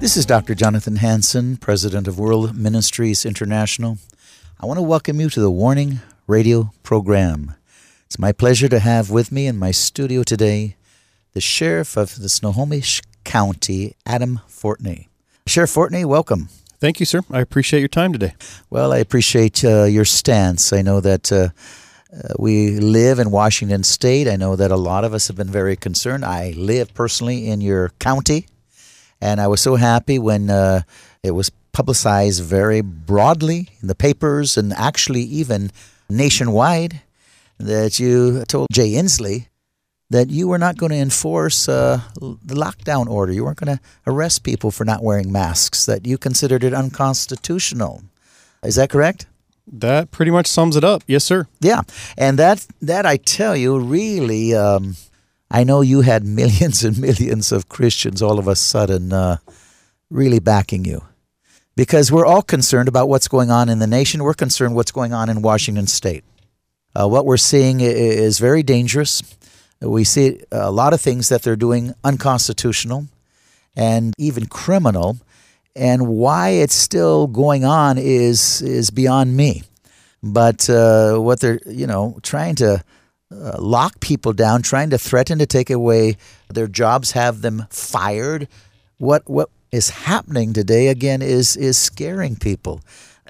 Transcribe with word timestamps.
This 0.00 0.16
is 0.16 0.24
Dr. 0.24 0.54
Jonathan 0.54 0.96
Hansen, 0.96 1.58
President 1.58 2.08
of 2.08 2.18
World 2.18 2.56
Ministries 2.56 3.26
International. 3.26 3.98
I 4.58 4.64
want 4.64 4.78
to 4.78 4.82
welcome 4.82 5.20
you 5.20 5.28
to 5.28 5.40
the 5.40 5.50
Warning 5.50 6.00
Radio 6.26 6.72
program. 6.82 7.54
It's 8.06 8.18
my 8.18 8.32
pleasure 8.32 8.66
to 8.70 8.78
have 8.78 9.10
with 9.10 9.30
me 9.30 9.46
in 9.46 9.58
my 9.58 9.72
studio 9.72 10.22
today 10.22 10.76
the 11.34 11.40
sheriff 11.42 11.98
of 11.98 12.18
the 12.18 12.30
Snohomish 12.30 13.02
County, 13.24 13.94
Adam 14.06 14.40
Fortney. 14.48 15.08
Sheriff 15.46 15.74
Fortney, 15.74 16.06
welcome. 16.06 16.48
Thank 16.78 16.98
you, 16.98 17.04
sir. 17.04 17.20
I 17.30 17.40
appreciate 17.40 17.80
your 17.80 17.88
time 17.88 18.14
today. 18.14 18.32
Well, 18.70 18.94
I 18.94 18.98
appreciate 18.98 19.62
uh, 19.62 19.84
your 19.84 20.06
stance. 20.06 20.72
I 20.72 20.80
know 20.80 21.00
that 21.00 21.30
uh, 21.30 21.50
uh, 22.10 22.32
we 22.38 22.80
live 22.80 23.18
in 23.18 23.30
Washington 23.30 23.82
State. 23.82 24.28
I 24.28 24.36
know 24.36 24.56
that 24.56 24.70
a 24.70 24.76
lot 24.76 25.04
of 25.04 25.12
us 25.12 25.28
have 25.28 25.36
been 25.36 25.50
very 25.50 25.76
concerned. 25.76 26.24
I 26.24 26.54
live 26.56 26.94
personally 26.94 27.50
in 27.50 27.60
your 27.60 27.90
county, 27.98 28.46
and 29.20 29.40
I 29.40 29.46
was 29.46 29.60
so 29.60 29.76
happy 29.76 30.18
when 30.18 30.50
uh, 30.50 30.82
it 31.22 31.32
was 31.32 31.50
publicized 31.72 32.42
very 32.42 32.80
broadly 32.80 33.68
in 33.80 33.88
the 33.88 33.94
papers 33.94 34.56
and 34.56 34.72
actually 34.72 35.22
even 35.22 35.70
nationwide 36.08 37.00
that 37.58 38.00
you 38.00 38.44
told 38.46 38.68
Jay 38.72 38.92
Inslee 38.92 39.46
that 40.10 40.28
you 40.28 40.48
were 40.48 40.58
not 40.58 40.76
going 40.76 40.90
to 40.90 40.98
enforce 40.98 41.68
uh, 41.68 42.00
the 42.16 42.54
lockdown 42.54 43.06
order. 43.08 43.32
You 43.32 43.44
weren't 43.44 43.60
going 43.60 43.76
to 43.76 43.82
arrest 44.06 44.42
people 44.42 44.72
for 44.72 44.84
not 44.84 45.04
wearing 45.04 45.30
masks, 45.30 45.86
that 45.86 46.04
you 46.04 46.18
considered 46.18 46.64
it 46.64 46.74
unconstitutional. 46.74 48.02
Is 48.64 48.74
that 48.74 48.90
correct? 48.90 49.26
That 49.72 50.10
pretty 50.10 50.32
much 50.32 50.48
sums 50.48 50.74
it 50.74 50.82
up. 50.82 51.04
Yes, 51.06 51.22
sir. 51.22 51.46
Yeah. 51.60 51.82
And 52.18 52.38
that, 52.40 52.66
that 52.82 53.06
I 53.06 53.18
tell 53.18 53.56
you, 53.56 53.78
really, 53.78 54.52
um, 54.52 54.96
I 55.50 55.64
know 55.64 55.80
you 55.80 56.02
had 56.02 56.24
millions 56.40 56.84
and 56.84 56.98
millions 56.98 57.52
of 57.52 57.68
Christians 57.68 58.22
all 58.22 58.38
of 58.38 58.48
a 58.48 58.56
sudden 58.56 59.12
uh, 59.12 59.38
really 60.10 60.38
backing 60.38 60.84
you. 60.84 61.02
Because 61.76 62.12
we're 62.12 62.26
all 62.26 62.42
concerned 62.42 62.88
about 62.88 63.08
what's 63.08 63.28
going 63.28 63.50
on 63.50 63.68
in 63.68 63.78
the 63.78 63.86
nation. 63.86 64.22
We're 64.22 64.34
concerned 64.34 64.74
what's 64.74 64.92
going 64.92 65.12
on 65.12 65.30
in 65.30 65.40
Washington 65.40 65.86
state. 65.86 66.24
Uh, 66.94 67.08
what 67.08 67.24
we're 67.24 67.36
seeing 67.36 67.80
is 67.80 68.38
very 68.38 68.62
dangerous. 68.62 69.22
We 69.80 70.04
see 70.04 70.42
a 70.52 70.70
lot 70.70 70.92
of 70.92 71.00
things 71.00 71.28
that 71.30 71.42
they're 71.42 71.56
doing 71.56 71.94
unconstitutional 72.04 73.06
and 73.76 74.12
even 74.18 74.46
criminal. 74.46 75.18
And 75.74 76.08
why 76.08 76.50
it's 76.50 76.74
still 76.74 77.28
going 77.28 77.64
on 77.64 77.96
is 77.96 78.60
is 78.60 78.90
beyond 78.90 79.36
me. 79.36 79.62
But 80.22 80.68
uh, 80.68 81.16
what 81.18 81.40
they're 81.40 81.60
you 81.64 81.86
know 81.86 82.18
trying 82.22 82.56
to 82.56 82.82
uh, 83.32 83.56
lock 83.58 84.00
people 84.00 84.32
down, 84.32 84.62
trying 84.62 84.90
to 84.90 84.98
threaten 84.98 85.38
to 85.38 85.46
take 85.46 85.70
away 85.70 86.16
their 86.48 86.66
jobs, 86.66 87.12
have 87.12 87.42
them 87.42 87.66
fired. 87.70 88.48
What 88.98 89.28
what 89.28 89.50
is 89.72 89.90
happening 89.90 90.52
today 90.52 90.88
again 90.88 91.22
is 91.22 91.56
is 91.56 91.78
scaring 91.78 92.36
people. 92.36 92.80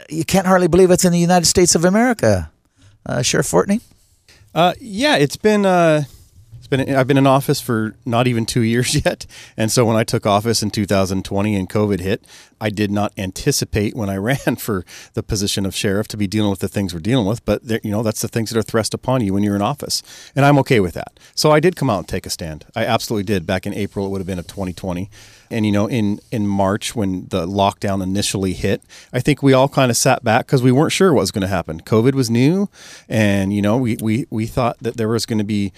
You 0.09 0.25
can't 0.25 0.47
hardly 0.47 0.69
believe 0.69 0.91
it's 0.91 1.05
in 1.05 1.13
the 1.13 1.19
United 1.19 1.47
States 1.47 1.75
of 1.75 1.85
America. 1.85 2.51
Uh, 3.05 3.23
Sheriff 3.23 3.51
Fortney. 3.51 3.81
Uh, 4.55 4.75
yeah, 4.81 5.17
it's 5.17 5.37
been 5.37 5.65
uh, 5.65 6.05
been 6.71 6.95
I've 6.95 7.07
been 7.07 7.19
in 7.19 7.27
office 7.27 7.61
for 7.61 7.95
not 8.07 8.27
even 8.27 8.47
two 8.47 8.61
years 8.71 9.05
yet, 9.05 9.27
and 9.57 9.71
so 9.71 9.85
when 9.85 9.97
I 9.97 10.05
took 10.05 10.27
office 10.27 10.63
in 10.63 10.71
2020 10.71 11.55
and 11.55 11.69
COVID 11.69 12.01
hit, 12.01 12.25
I 12.61 12.71
did 12.71 12.91
not 12.91 13.13
anticipate 13.19 13.95
when 13.95 14.09
I 14.09 14.17
ran 14.31 14.57
for 14.57 14.85
the 15.15 15.23
position 15.23 15.67
of 15.67 15.75
sheriff 15.75 16.09
to 16.09 16.17
be 16.17 16.27
dealing 16.27 16.51
with 16.51 16.61
the 16.61 16.69
things 16.69 16.95
we're 16.95 17.01
dealing 17.01 17.27
with. 17.27 17.45
But 17.45 17.63
you 17.85 17.91
know 17.91 18.03
that's 18.03 18.23
the 18.23 18.29
things 18.29 18.51
that 18.51 18.59
are 18.59 18.63
thrust 18.63 18.95
upon 18.95 19.23
you 19.23 19.35
when 19.35 19.43
you're 19.43 19.57
in 19.57 19.63
office, 19.63 20.03
and 20.35 20.45
I'm 20.45 20.59
okay 20.61 20.81
with 20.81 20.95
that. 20.95 21.19
So 21.35 21.51
I 21.51 21.61
did 21.61 21.77
come 21.77 21.91
out 21.91 21.99
and 21.99 22.09
take 22.09 22.27
a 22.27 22.31
stand. 22.31 22.65
I 22.75 22.87
absolutely 22.87 23.25
did. 23.25 23.47
Back 23.47 23.67
in 23.67 23.75
April, 23.75 24.07
it 24.07 24.11
would 24.11 24.21
have 24.21 24.27
been 24.27 24.39
of 24.39 24.47
2020. 24.47 25.11
And 25.51 25.67
you 25.67 25.73
know, 25.73 25.89
in 25.89 26.21
in 26.31 26.47
March 26.47 26.95
when 26.95 27.27
the 27.29 27.47
lockdown 27.47 28.03
initially 28.03 28.53
hit, 28.53 28.83
I 29.13 29.21
think 29.21 29.43
we 29.43 29.53
all 29.53 29.69
kind 29.69 29.91
of 29.91 29.97
sat 29.97 30.23
back 30.23 30.47
because 30.47 30.63
we 30.63 30.71
weren't 30.71 30.93
sure 30.93 31.13
what 31.13 31.23
was 31.23 31.33
going 31.33 31.43
to 31.43 31.49
happen. 31.49 31.81
COVID 31.81 32.15
was 32.15 32.31
new, 32.31 32.69
and 33.09 33.53
you 33.53 33.61
know, 33.61 33.77
we 33.77 33.97
we 34.01 34.27
we 34.31 34.47
thought 34.47 34.79
that 34.81 34.97
there 34.97 35.09
was 35.09 35.27
going 35.27 35.39
to 35.39 35.45
be 35.45 35.73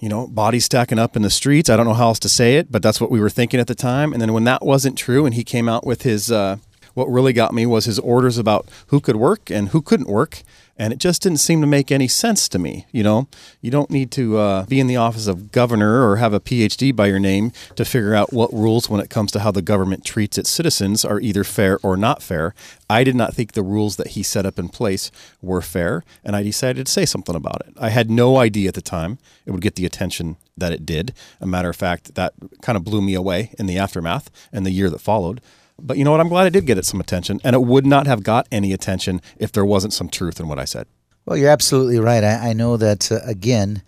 you 0.00 0.08
know, 0.08 0.26
bodies 0.26 0.64
stacking 0.64 0.98
up 0.98 1.14
in 1.14 1.22
the 1.22 1.30
streets. 1.30 1.68
I 1.70 1.76
don't 1.76 1.86
know 1.86 1.94
how 1.94 2.08
else 2.08 2.18
to 2.20 2.28
say 2.28 2.56
it, 2.56 2.72
but 2.72 2.82
that's 2.82 3.00
what 3.00 3.10
we 3.10 3.20
were 3.20 3.30
thinking 3.30 3.60
at 3.60 3.66
the 3.66 3.74
time. 3.74 4.12
And 4.12 4.20
then 4.20 4.32
when 4.32 4.44
that 4.44 4.64
wasn't 4.64 4.96
true, 4.96 5.26
and 5.26 5.34
he 5.34 5.44
came 5.44 5.68
out 5.68 5.86
with 5.86 6.02
his, 6.02 6.32
uh, 6.32 6.56
what 6.94 7.06
really 7.06 7.32
got 7.32 7.54
me 7.54 7.66
was 7.66 7.84
his 7.84 7.98
orders 7.98 8.38
about 8.38 8.68
who 8.88 9.00
could 9.00 9.16
work 9.16 9.50
and 9.50 9.68
who 9.68 9.82
couldn't 9.82 10.08
work 10.08 10.42
and 10.80 10.94
it 10.94 10.98
just 10.98 11.20
didn't 11.20 11.40
seem 11.40 11.60
to 11.60 11.66
make 11.66 11.92
any 11.92 12.08
sense 12.08 12.48
to 12.48 12.58
me. 12.58 12.86
You 12.90 13.02
know, 13.02 13.28
you 13.60 13.70
don't 13.70 13.90
need 13.90 14.10
to 14.12 14.38
uh, 14.38 14.64
be 14.64 14.80
in 14.80 14.86
the 14.86 14.96
office 14.96 15.26
of 15.26 15.52
governor 15.52 16.08
or 16.08 16.16
have 16.16 16.32
a 16.32 16.40
PhD 16.40 16.96
by 16.96 17.06
your 17.06 17.18
name 17.18 17.52
to 17.76 17.84
figure 17.84 18.14
out 18.14 18.32
what 18.32 18.50
rules 18.50 18.88
when 18.88 19.02
it 19.02 19.10
comes 19.10 19.30
to 19.32 19.40
how 19.40 19.50
the 19.50 19.60
government 19.60 20.06
treats 20.06 20.38
its 20.38 20.48
citizens 20.48 21.04
are 21.04 21.20
either 21.20 21.44
fair 21.44 21.78
or 21.82 21.98
not 21.98 22.22
fair. 22.22 22.54
I 22.88 23.04
did 23.04 23.14
not 23.14 23.34
think 23.34 23.52
the 23.52 23.62
rules 23.62 23.96
that 23.96 24.08
he 24.08 24.22
set 24.22 24.46
up 24.46 24.58
in 24.58 24.70
place 24.70 25.10
were 25.42 25.60
fair, 25.60 26.02
and 26.24 26.34
I 26.34 26.42
decided 26.42 26.86
to 26.86 26.92
say 26.92 27.04
something 27.04 27.36
about 27.36 27.60
it. 27.66 27.74
I 27.78 27.90
had 27.90 28.10
no 28.10 28.38
idea 28.38 28.68
at 28.68 28.74
the 28.74 28.80
time 28.80 29.18
it 29.44 29.50
would 29.50 29.60
get 29.60 29.74
the 29.74 29.84
attention 29.84 30.38
that 30.56 30.72
it 30.72 30.86
did. 30.86 31.12
A 31.42 31.46
matter 31.46 31.68
of 31.68 31.76
fact, 31.76 32.14
that 32.14 32.32
kind 32.62 32.76
of 32.76 32.84
blew 32.84 33.02
me 33.02 33.12
away 33.12 33.52
in 33.58 33.66
the 33.66 33.76
aftermath 33.76 34.30
and 34.50 34.64
the 34.64 34.70
year 34.70 34.88
that 34.88 35.00
followed. 35.00 35.42
But 35.82 35.96
you 35.96 36.04
know 36.04 36.12
what? 36.12 36.20
I'm 36.20 36.28
glad 36.28 36.46
I 36.46 36.50
did 36.50 36.66
get 36.66 36.78
it 36.78 36.84
some 36.84 37.00
attention, 37.00 37.40
and 37.44 37.54
it 37.54 37.62
would 37.62 37.86
not 37.86 38.06
have 38.06 38.22
got 38.22 38.46
any 38.50 38.72
attention 38.72 39.20
if 39.38 39.52
there 39.52 39.64
wasn't 39.64 39.92
some 39.92 40.08
truth 40.08 40.40
in 40.40 40.48
what 40.48 40.58
I 40.58 40.64
said. 40.64 40.86
Well, 41.26 41.36
you're 41.36 41.50
absolutely 41.50 41.98
right. 41.98 42.24
I, 42.24 42.50
I 42.50 42.52
know 42.52 42.76
that, 42.76 43.12
uh, 43.12 43.20
again, 43.24 43.82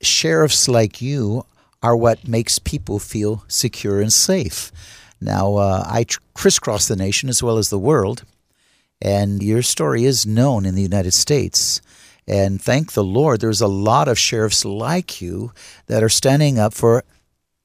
sheriffs 0.00 0.68
like 0.68 1.00
you 1.00 1.46
are 1.82 1.96
what 1.96 2.26
makes 2.26 2.58
people 2.58 2.98
feel 2.98 3.44
secure 3.48 4.00
and 4.00 4.12
safe. 4.12 4.72
Now, 5.20 5.56
uh, 5.56 5.84
I 5.86 6.04
tr- 6.04 6.20
crisscross 6.34 6.88
the 6.88 6.96
nation 6.96 7.28
as 7.28 7.42
well 7.42 7.58
as 7.58 7.70
the 7.70 7.78
world, 7.78 8.24
and 9.00 9.42
your 9.42 9.62
story 9.62 10.04
is 10.04 10.26
known 10.26 10.66
in 10.66 10.74
the 10.74 10.82
United 10.82 11.12
States. 11.12 11.80
And 12.26 12.60
thank 12.60 12.92
the 12.92 13.04
Lord, 13.04 13.40
there's 13.40 13.60
a 13.60 13.68
lot 13.68 14.08
of 14.08 14.18
sheriffs 14.18 14.64
like 14.64 15.20
you 15.20 15.52
that 15.86 16.02
are 16.02 16.08
standing 16.08 16.58
up 16.58 16.72
for 16.72 17.04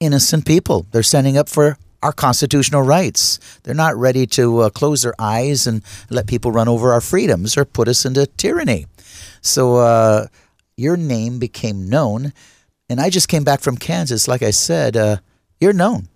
innocent 0.00 0.44
people. 0.44 0.86
They're 0.90 1.02
standing 1.02 1.38
up 1.38 1.48
for 1.48 1.78
our 2.02 2.12
constitutional 2.12 2.82
rights. 2.82 3.38
They're 3.62 3.74
not 3.74 3.96
ready 3.96 4.26
to 4.28 4.60
uh, 4.60 4.70
close 4.70 5.02
their 5.02 5.14
eyes 5.18 5.66
and 5.66 5.82
let 6.08 6.26
people 6.26 6.52
run 6.52 6.68
over 6.68 6.92
our 6.92 7.00
freedoms 7.00 7.56
or 7.56 7.64
put 7.64 7.88
us 7.88 8.04
into 8.04 8.26
tyranny. 8.26 8.86
So 9.42 9.76
uh, 9.76 10.26
your 10.76 10.96
name 10.96 11.38
became 11.38 11.88
known. 11.88 12.32
And 12.88 13.00
I 13.00 13.10
just 13.10 13.28
came 13.28 13.44
back 13.44 13.60
from 13.60 13.76
Kansas. 13.76 14.26
Like 14.26 14.42
I 14.42 14.50
said, 14.50 14.96
uh, 14.96 15.16
you're 15.60 15.72
known 15.72 16.08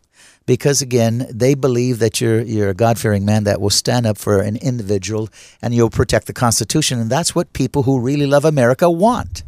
because 0.46 0.82
again, 0.82 1.26
they 1.30 1.54
believe 1.54 1.98
that 1.98 2.20
you're 2.20 2.40
you're 2.40 2.70
a 2.70 2.74
God 2.74 2.98
fearing 2.98 3.24
man 3.24 3.44
that 3.44 3.60
will 3.60 3.70
stand 3.70 4.06
up 4.06 4.18
for 4.18 4.40
an 4.40 4.56
individual 4.56 5.28
and 5.62 5.74
you'll 5.74 5.90
protect 5.90 6.26
the 6.26 6.32
Constitution, 6.32 6.98
and 6.98 7.10
that's 7.10 7.34
what 7.34 7.52
people 7.52 7.84
who 7.84 8.00
really 8.00 8.26
love 8.26 8.44
America 8.44 8.90
want. 8.90 9.42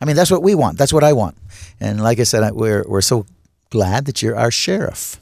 I 0.00 0.04
mean, 0.04 0.16
that's 0.16 0.30
what 0.30 0.42
we 0.42 0.54
want. 0.54 0.78
That's 0.78 0.92
what 0.92 1.04
I 1.04 1.12
want. 1.12 1.36
And 1.80 2.02
like 2.02 2.20
I 2.20 2.24
said, 2.24 2.52
we're 2.52 2.84
we're 2.86 3.00
so 3.00 3.26
glad 3.70 4.06
that 4.06 4.22
you're 4.22 4.36
our 4.36 4.50
sheriff. 4.50 5.20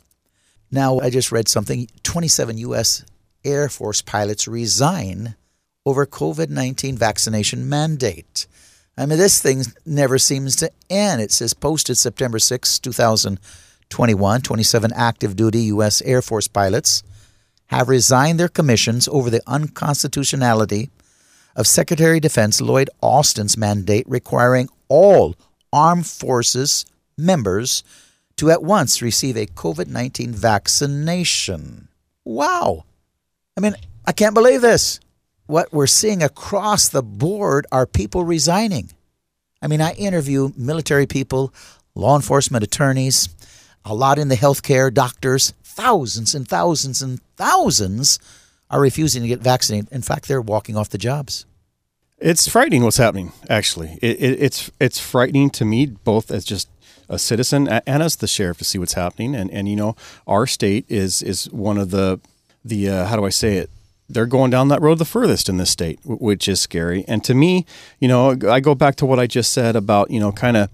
Now, 0.72 0.98
I 1.00 1.10
just 1.10 1.30
read 1.30 1.48
something 1.48 1.86
27 2.02 2.56
U.S. 2.58 3.04
Air 3.44 3.68
Force 3.68 4.00
pilots 4.00 4.48
resign 4.48 5.36
over 5.84 6.06
COVID 6.06 6.48
19 6.48 6.96
vaccination 6.96 7.68
mandate. 7.68 8.46
I 8.96 9.04
mean, 9.04 9.18
this 9.18 9.40
thing 9.40 9.64
never 9.84 10.18
seems 10.18 10.56
to 10.56 10.70
end. 10.88 11.20
It 11.20 11.30
says 11.30 11.52
posted 11.52 11.98
September 11.98 12.38
6, 12.38 12.78
2021, 12.78 14.40
27 14.40 14.92
active 14.94 15.36
duty 15.36 15.60
U.S. 15.64 16.00
Air 16.02 16.22
Force 16.22 16.48
pilots 16.48 17.02
have 17.66 17.88
resigned 17.88 18.40
their 18.40 18.48
commissions 18.48 19.08
over 19.08 19.28
the 19.28 19.42
unconstitutionality 19.46 20.90
of 21.54 21.66
Secretary 21.66 22.16
of 22.16 22.22
Defense 22.22 22.62
Lloyd 22.62 22.88
Austin's 23.02 23.58
mandate 23.58 24.04
requiring 24.08 24.68
all 24.88 25.34
armed 25.70 26.06
forces 26.06 26.86
members 27.16 27.82
to 28.36 28.50
at 28.50 28.62
once 28.62 29.02
receive 29.02 29.36
a 29.36 29.46
COVID 29.46 29.88
19 29.88 30.32
vaccination. 30.32 31.88
Wow. 32.24 32.84
I 33.56 33.60
mean, 33.60 33.74
I 34.04 34.12
can't 34.12 34.34
believe 34.34 34.60
this. 34.60 35.00
What 35.46 35.72
we're 35.72 35.86
seeing 35.86 36.22
across 36.22 36.88
the 36.88 37.02
board 37.02 37.66
are 37.70 37.86
people 37.86 38.24
resigning. 38.24 38.90
I 39.60 39.66
mean, 39.68 39.80
I 39.80 39.92
interview 39.92 40.52
military 40.56 41.06
people, 41.06 41.52
law 41.94 42.16
enforcement 42.16 42.64
attorneys, 42.64 43.28
a 43.84 43.94
lot 43.94 44.18
in 44.18 44.28
the 44.28 44.36
healthcare, 44.36 44.92
doctors, 44.92 45.52
thousands 45.62 46.34
and 46.34 46.46
thousands 46.46 47.02
and 47.02 47.20
thousands 47.36 48.18
are 48.70 48.80
refusing 48.80 49.22
to 49.22 49.28
get 49.28 49.40
vaccinated. 49.40 49.92
In 49.92 50.02
fact, 50.02 50.28
they're 50.28 50.40
walking 50.40 50.76
off 50.76 50.88
the 50.88 50.98
jobs. 50.98 51.44
It's 52.18 52.48
frightening 52.48 52.84
what's 52.84 52.98
happening. 52.98 53.32
Actually, 53.48 53.98
it, 54.00 54.22
it, 54.22 54.42
it's 54.42 54.70
it's 54.78 55.00
frightening 55.00 55.50
to 55.50 55.64
me 55.64 55.86
both 55.86 56.30
as 56.30 56.44
just 56.44 56.68
a 57.08 57.18
citizen 57.18 57.68
and 57.68 58.02
as 58.02 58.16
the 58.16 58.26
sheriff 58.26 58.58
to 58.58 58.64
see 58.64 58.78
what's 58.78 58.94
happening. 58.94 59.34
And 59.34 59.50
and 59.50 59.68
you 59.68 59.76
know, 59.76 59.96
our 60.26 60.46
state 60.46 60.84
is 60.88 61.22
is 61.22 61.50
one 61.50 61.78
of 61.78 61.90
the 61.90 62.20
the 62.64 62.88
uh, 62.88 63.06
how 63.06 63.16
do 63.16 63.24
I 63.24 63.30
say 63.30 63.56
it? 63.56 63.70
They're 64.08 64.26
going 64.26 64.50
down 64.50 64.68
that 64.68 64.82
road 64.82 64.98
the 64.98 65.06
furthest 65.06 65.48
in 65.48 65.56
this 65.56 65.70
state, 65.70 65.98
which 66.04 66.46
is 66.46 66.60
scary. 66.60 67.04
And 67.08 67.24
to 67.24 67.34
me, 67.34 67.64
you 67.98 68.08
know, 68.08 68.36
I 68.48 68.60
go 68.60 68.74
back 68.74 68.96
to 68.96 69.06
what 69.06 69.18
I 69.18 69.26
just 69.26 69.52
said 69.52 69.76
about 69.76 70.10
you 70.10 70.20
know 70.20 70.32
kind 70.32 70.56
of 70.56 70.70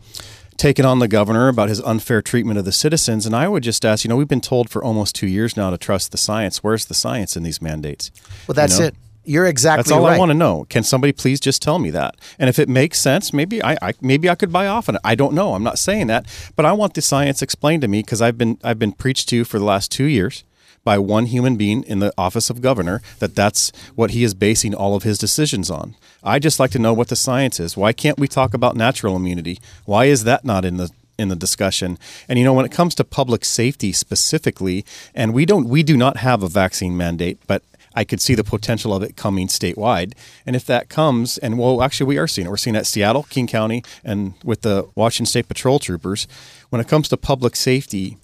taken 0.59 0.85
on 0.85 0.99
the 0.99 1.09
governor 1.09 1.49
about 1.49 1.69
his 1.69 1.81
unfair 1.83 2.21
treatment 2.21 2.59
of 2.59 2.65
the 2.65 2.73
citizens. 2.73 3.25
And 3.25 3.35
I 3.35 3.49
would 3.49 3.63
just 3.63 3.85
ask, 3.85 4.05
you 4.05 4.09
know, 4.09 4.17
we've 4.17 4.29
been 4.29 4.41
told 4.41 4.69
for 4.69 4.83
almost 4.83 5.15
two 5.15 5.29
years 5.29 5.57
now 5.57 5.71
to 5.71 5.79
trust 5.79 6.11
the 6.11 6.19
science. 6.19 6.65
Where's 6.65 6.87
the 6.87 6.95
science 6.95 7.37
in 7.37 7.45
these 7.45 7.63
mandates? 7.63 8.11
Well, 8.47 8.55
that's 8.55 8.75
you 8.75 8.81
know? 8.81 8.87
it. 8.89 8.95
You're 9.29 9.47
exactly 9.47 9.83
That's 9.83 9.93
all 9.93 10.03
right. 10.03 10.17
I 10.17 10.19
want 10.19 10.31
to 10.31 10.35
know. 10.35 10.67
Can 10.71 10.83
somebody 10.83 11.13
please 11.13 11.39
just 11.39 11.61
tell 11.61 11.79
me 11.79 11.91
that? 11.91 12.17
And 12.39 12.49
if 12.49 12.59
it 12.59 12.69
makes 12.69 12.99
sense, 12.99 13.33
maybe 13.33 13.63
I, 13.63 13.77
I 13.83 13.93
maybe 14.01 14.31
I 14.31 14.35
could 14.35 14.51
buy 14.51 14.67
off 14.67 14.89
on 14.89 14.95
it. 14.95 15.01
I 15.05 15.15
don't 15.15 15.35
know. 15.35 15.55
I'm 15.55 15.63
not 15.63 15.79
saying 15.79 16.07
that, 16.07 16.27
but 16.57 16.65
I 16.65 16.73
want 16.73 16.95
the 16.95 17.03
science 17.03 17.43
explained 17.43 17.83
to 17.83 17.89
me 17.89 18.01
because 18.01 18.23
I've 18.23 18.39
been 18.39 18.59
I've 18.65 18.79
been 18.79 18.93
preached 18.93 19.29
to 19.29 19.45
for 19.45 19.59
the 19.59 19.65
last 19.65 19.93
two 19.93 20.05
years 20.05 20.45
by 20.83 20.99
one 20.99 21.27
human 21.27 21.57
being 21.57 21.83
in 21.83 21.99
the 21.99 22.13
office 22.17 22.49
of 22.49 22.63
governor 22.63 23.03
that 23.19 23.35
that's 23.35 23.71
what 23.95 24.13
he 24.13 24.25
is 24.25 24.33
basing 24.33 24.75
all 24.75 24.95
of 24.95 25.03
his 25.03 25.19
decisions 25.19 25.71
on. 25.71 25.95
I 26.23 26.39
just 26.39 26.59
like 26.59 26.71
to 26.71 26.79
know 26.79 26.95
what 26.95 27.09
the 27.09 27.17
science 27.17 27.61
is. 27.61 27.77
Why 27.77 27.93
can't 27.93 28.19
we 28.19 28.29
talk 28.29 28.55
about 28.55 28.77
natural 28.77 29.15
immunity? 29.15 29.59
Why 29.85 30.07
is 30.07 30.25
that 30.25 30.45
not 30.45 30.65
in 30.65 30.79
the 30.79 30.91
in 31.19 31.29
the 31.29 31.37
discussion. 31.37 31.99
And 32.29 32.39
you 32.39 32.45
know, 32.45 32.55
when 32.55 32.65
it 32.65 32.71
comes 32.71 32.95
to 32.95 33.05
public 33.05 33.45
safety 33.45 33.93
specifically, 33.93 34.85
and 35.15 35.35
we 35.35 35.45
don't 35.45 35.69
we 35.69 35.83
do 35.83 35.97
not 35.97 36.19
have 36.19 36.43
a 36.43 36.49
vaccine 36.49 36.97
mandate, 36.97 37.39
but 37.47 37.63
I 38.00 38.05
could 38.05 38.21
see 38.21 38.35
the 38.37 38.45
potential 38.45 38.95
of 38.95 39.03
it 39.03 39.17
coming 39.17 39.49
statewide. 39.49 40.12
And 40.47 40.55
if 40.55 40.65
that 40.67 40.89
comes, 40.89 41.37
and 41.39 41.59
well, 41.59 41.83
actually, 41.83 42.06
we 42.06 42.19
are 42.19 42.29
seeing 42.29 42.47
it. 42.47 42.50
We're 42.50 42.56
seeing 42.65 42.77
it 42.77 42.81
at 42.81 42.87
Seattle, 42.87 43.25
King 43.25 43.47
County, 43.49 43.83
and 44.05 44.35
with 44.45 44.61
the 44.62 44.87
Washington 44.95 45.27
State 45.27 45.49
Patrol 45.49 45.79
Troopers. 45.81 46.29
When 46.71 46.81
it 46.81 46.87
comes 46.89 47.09
to 47.09 47.17
public 47.17 47.56
safety, 47.56 48.17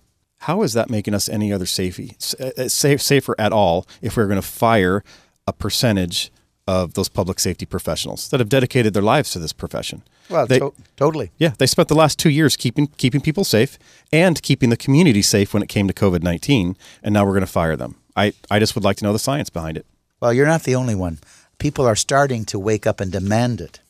how 0.47 0.63
is 0.63 0.75
that 0.75 0.91
making 0.91 1.15
us 1.15 1.29
any 1.29 1.53
other 1.53 1.67
safety, 1.67 2.17
uh, 2.39 2.51
uh, 2.57 2.69
safe, 2.69 3.03
safer 3.03 3.35
at 3.39 3.53
all 3.53 3.85
if 4.01 4.17
we're 4.17 4.27
going 4.29 4.41
to 4.41 4.47
fire 4.47 5.03
a 5.49 5.53
percentage 5.53 6.31
of 6.67 6.95
those 6.95 7.09
public 7.09 7.39
safety 7.41 7.67
professionals 7.67 8.29
that 8.31 8.41
have 8.41 8.49
dedicated 8.49 8.95
their 8.95 9.03
lives 9.03 9.31
to 9.33 9.39
this 9.41 9.53
profession? 9.53 10.03
Well, 10.31 10.47
They- 10.47 10.61
to- 10.61 10.73
totally. 10.97 11.31
Yeah, 11.37 11.53
they 11.59 11.67
spent 11.67 11.89
the 11.89 11.95
last 11.95 12.19
two 12.19 12.31
years 12.31 12.57
keeping 12.57 12.87
keeping 12.97 13.21
people 13.21 13.45
safe 13.45 13.77
and 14.13 14.41
keeping 14.41 14.71
the 14.71 14.77
community 14.77 15.21
safe 15.23 15.53
when 15.53 15.63
it 15.65 15.69
came 15.69 15.89
to 15.89 15.95
COVID 15.95 16.23
nineteen, 16.23 16.77
and 17.03 17.13
now 17.13 17.25
we're 17.25 17.33
going 17.39 17.41
to 17.53 17.59
fire 17.61 17.77
them. 17.77 17.97
I, 18.17 18.33
I 18.51 18.59
just 18.59 18.75
would 18.75 18.85
like 18.85 18.97
to 18.99 19.05
know 19.05 19.13
the 19.13 19.19
science 19.19 19.51
behind 19.51 19.77
it. 19.77 19.87
Well, 20.21 20.33
you're 20.33 20.47
not 20.47 20.63
the 20.63 20.75
only 20.75 20.95
one. 20.95 21.19
People 21.59 21.87
are 21.87 21.97
starting 21.97 22.45
to 22.47 22.59
wake 22.59 22.87
up 22.87 23.01
and 23.01 23.11
demand 23.11 23.61
it. 23.61 23.81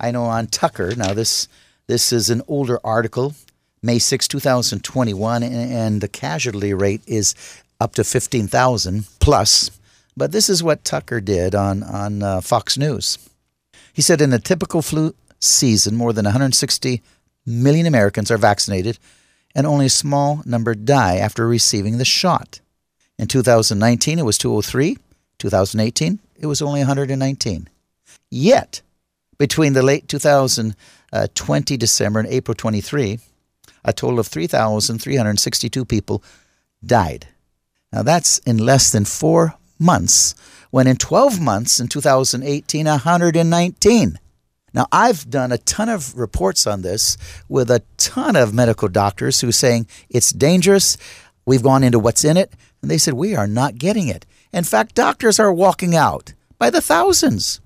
I 0.00 0.10
know 0.10 0.24
on 0.24 0.46
Tucker, 0.46 0.94
now 0.94 1.14
this 1.14 1.48
this 1.86 2.12
is 2.12 2.28
an 2.28 2.42
older 2.46 2.78
article, 2.84 3.34
May 3.82 3.98
6, 3.98 4.28
2021, 4.28 5.42
and, 5.42 6.00
the 6.02 6.08
casualty 6.08 6.74
rate 6.74 7.00
is 7.06 7.34
up 7.80 7.94
to 7.94 8.04
15,000 8.04 9.06
plus. 9.20 9.70
But 10.14 10.32
this 10.32 10.50
is 10.50 10.62
what 10.62 10.84
Tucker 10.84 11.22
did 11.22 11.54
on, 11.54 11.82
on 11.82 12.22
uh, 12.22 12.40
Fox 12.42 12.76
News. 12.76 13.18
He 13.94 14.02
said 14.02 14.20
in 14.20 14.34
a 14.34 14.38
typical 14.38 14.82
flu 14.82 15.14
season, 15.40 15.96
more 15.96 16.12
than 16.12 16.26
160 16.26 17.00
million 17.46 17.86
Americans 17.86 18.30
are 18.30 18.36
vaccinated, 18.36 18.98
and 19.54 19.66
only 19.66 19.86
a 19.86 19.90
small 19.90 20.42
number 20.44 20.74
die 20.74 21.16
after 21.16 21.48
receiving 21.48 21.96
the 21.96 22.04
shot. 22.04 22.60
In 23.18 23.26
2019, 23.26 24.18
it 24.18 24.24
was 24.24 24.38
203. 24.38 24.96
2018, 25.38 26.18
it 26.38 26.46
was 26.46 26.60
only 26.62 26.80
119. 26.80 27.68
Yet, 28.30 28.82
between 29.38 29.72
the 29.72 29.82
late 29.82 30.08
2020 30.08 31.76
December 31.76 32.20
and 32.20 32.28
April 32.28 32.54
23, 32.54 33.20
a 33.84 33.92
total 33.92 34.18
of 34.18 34.26
3,362 34.26 35.84
people 35.84 36.22
died. 36.84 37.28
Now, 37.92 38.02
that's 38.02 38.38
in 38.38 38.58
less 38.58 38.90
than 38.90 39.04
four 39.04 39.54
months, 39.78 40.34
when 40.70 40.86
in 40.86 40.96
12 40.96 41.40
months 41.40 41.80
in 41.80 41.88
2018, 41.88 42.86
119. 42.86 44.18
Now, 44.74 44.86
I've 44.92 45.30
done 45.30 45.50
a 45.50 45.58
ton 45.58 45.88
of 45.88 46.16
reports 46.18 46.66
on 46.66 46.82
this 46.82 47.16
with 47.48 47.70
a 47.70 47.82
ton 47.96 48.36
of 48.36 48.52
medical 48.52 48.88
doctors 48.88 49.40
who 49.40 49.48
are 49.48 49.52
saying 49.52 49.86
it's 50.10 50.30
dangerous. 50.30 50.98
We've 51.48 51.62
gone 51.62 51.82
into 51.82 51.98
what's 51.98 52.24
in 52.24 52.36
it, 52.36 52.52
and 52.82 52.90
they 52.90 52.98
said 52.98 53.14
we 53.14 53.34
are 53.34 53.46
not 53.46 53.78
getting 53.78 54.08
it. 54.08 54.26
In 54.52 54.64
fact, 54.64 54.94
doctors 54.94 55.40
are 55.40 55.50
walking 55.50 55.96
out 55.96 56.34
by 56.58 56.68
the 56.68 56.82
thousands. 56.82 57.62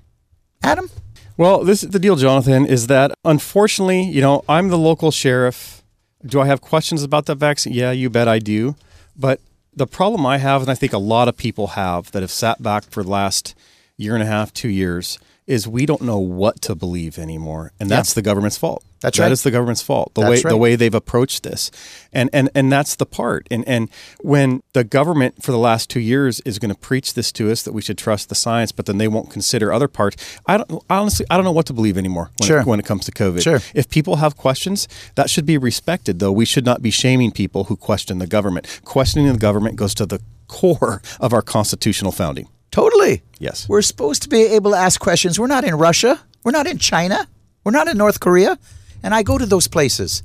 Adam? 0.63 0.89
Well, 1.37 1.65
this 1.65 1.83
is 1.83 1.91
the 1.91 1.99
deal, 1.99 2.15
Jonathan, 2.15 2.65
is 2.65 2.87
that 2.87 3.11
unfortunately, 3.25 4.05
you 4.05 4.21
know, 4.21 4.45
I'm 4.49 4.69
the 4.69 4.79
local 4.79 5.11
sheriff. 5.11 5.83
Do 6.25 6.41
I 6.41 6.47
have 6.47 6.61
questions 6.61 7.03
about 7.03 7.27
the 7.27 7.35
vaccine? 7.35 7.73
Yeah, 7.73 7.91
you 7.91 8.09
bet 8.09 8.29
I 8.29 8.39
do. 8.39 8.77
But 9.17 9.41
the 9.75 9.89
problem 9.89 10.25
I 10.27 10.39
have, 10.39 10.63
and 10.63 10.71
I 10.71 10.75
think 10.77 10.93
a 10.93 10.99
lot 10.99 11.27
of 11.27 11.37
people 11.37 11.69
have 11.69 12.13
that 12.13 12.23
have 12.23 12.31
sat 12.31 12.63
back 12.63 12.85
for 12.85 13.03
the 13.03 13.11
last 13.11 13.57
year 13.97 14.15
and 14.15 14.23
a 14.23 14.27
half, 14.27 14.53
two 14.53 14.69
years, 14.69 15.19
is 15.49 15.67
we 15.67 15.87
don't 15.87 16.03
know 16.03 16.19
what 16.19 16.63
to 16.63 16.77
believe 16.77 17.19
anymore, 17.19 17.73
and 17.81 17.91
that's 17.91 18.15
the 18.15 18.23
government's 18.23 18.57
fault. 18.57 18.85
That's 19.03 19.19
That 19.19 19.25
right. 19.25 19.33
is 19.33 19.43
the 19.43 19.51
government's 19.51 19.83
fault. 19.83 20.15
The 20.15 20.23
That's 20.23 20.31
way 20.31 20.37
right. 20.45 20.51
the 20.51 20.57
way 20.57 20.77
they've 20.77 20.95
approached 20.95 21.43
this, 21.43 21.71
and 22.13 22.31
and 22.33 22.49
and 22.55 22.73
that's 22.73 22.95
the 22.97 23.05
part. 23.07 23.47
And 23.51 23.67
and 23.69 23.89
when 24.23 24.63
the 24.73 24.85
government 24.85 25.43
for 25.43 25.53
the 25.53 25.59
last 25.59 25.91
two 25.91 26.01
years 26.01 26.41
is 26.41 26.59
going 26.59 26.73
to 26.75 26.79
preach 26.81 27.15
this 27.15 27.31
to 27.33 27.51
us 27.51 27.63
that 27.65 27.73
we 27.73 27.83
should 27.83 27.99
trust 27.99 28.29
the 28.29 28.35
science, 28.35 28.73
but 28.73 28.87
then 28.87 28.99
they 28.99 29.09
won't 29.09 29.29
consider 29.31 29.73
other 29.73 29.89
parts. 29.89 30.17
I 30.47 30.57
don't 30.59 30.83
honestly 30.89 31.27
I 31.31 31.37
don't 31.37 31.45
know 31.45 31.53
what 31.53 31.67
to 31.67 31.73
believe 31.73 31.99
anymore 31.99 32.31
when, 32.39 32.47
Sure. 32.47 32.61
it, 32.61 32.67
when 32.67 32.79
it 32.81 32.87
comes 32.87 33.05
to 33.07 33.13
COVID. 33.13 33.43
Sure. 33.43 33.61
If 33.75 33.89
people 33.89 34.17
have 34.17 34.37
questions, 34.37 34.89
that 35.17 35.29
should 35.31 35.47
be 35.47 35.59
respected. 35.59 36.19
Though 36.21 36.33
we 36.33 36.45
should 36.45 36.65
not 36.65 36.81
be 36.83 36.91
shaming 36.91 37.31
people 37.33 37.65
who 37.65 37.77
question 37.77 38.19
the 38.19 38.27
government. 38.27 38.67
Questioning 38.85 39.33
the 39.33 39.39
government 39.39 39.77
goes 39.77 39.95
to 39.95 40.07
the 40.07 40.21
core 40.49 41.03
of 41.21 41.33
our 41.33 41.43
constitutional 41.43 42.13
founding. 42.13 42.49
Totally. 42.71 43.23
Yes. 43.39 43.69
We're 43.69 43.83
supposed 43.83 44.23
to 44.23 44.29
be 44.29 44.43
able 44.43 44.71
to 44.71 44.77
ask 44.77 45.01
questions. 45.01 45.39
We're 45.41 45.47
not 45.47 45.65
in 45.65 45.75
Russia. 45.75 46.21
We're 46.45 46.53
not 46.53 46.67
in 46.67 46.79
China. 46.79 47.27
We're 47.65 47.73
not 47.73 47.89
in 47.89 47.97
North 47.99 48.21
Korea. 48.21 48.59
And 49.03 49.15
I 49.15 49.23
go 49.23 49.39
to 49.39 49.47
those 49.47 49.69
places. 49.69 50.23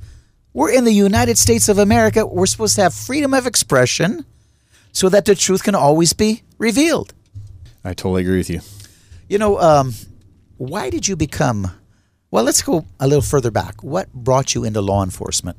We're 0.52 0.72
in 0.72 0.84
the 0.84 0.92
United 0.92 1.38
States 1.38 1.68
of 1.68 1.78
America. 1.78 2.26
We're 2.26 2.46
supposed 2.46 2.76
to 2.76 2.82
have 2.82 2.94
freedom 2.94 3.34
of 3.34 3.46
expression 3.46 4.24
so 4.92 5.08
that 5.08 5.24
the 5.24 5.34
truth 5.34 5.62
can 5.62 5.74
always 5.74 6.12
be 6.12 6.42
revealed. 6.58 7.12
I 7.84 7.94
totally 7.94 8.22
agree 8.22 8.38
with 8.38 8.50
you. 8.50 8.60
You 9.28 9.38
know, 9.38 9.60
um, 9.60 9.94
why 10.56 10.90
did 10.90 11.06
you 11.06 11.16
become? 11.16 11.70
Well, 12.30 12.44
let's 12.44 12.62
go 12.62 12.84
a 12.98 13.06
little 13.06 13.22
further 13.22 13.50
back. 13.50 13.82
What 13.82 14.12
brought 14.12 14.54
you 14.54 14.64
into 14.64 14.80
law 14.80 15.02
enforcement? 15.02 15.56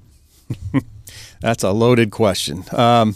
That's 1.42 1.64
a 1.64 1.72
loaded 1.72 2.12
question. 2.12 2.64
Um, 2.72 3.16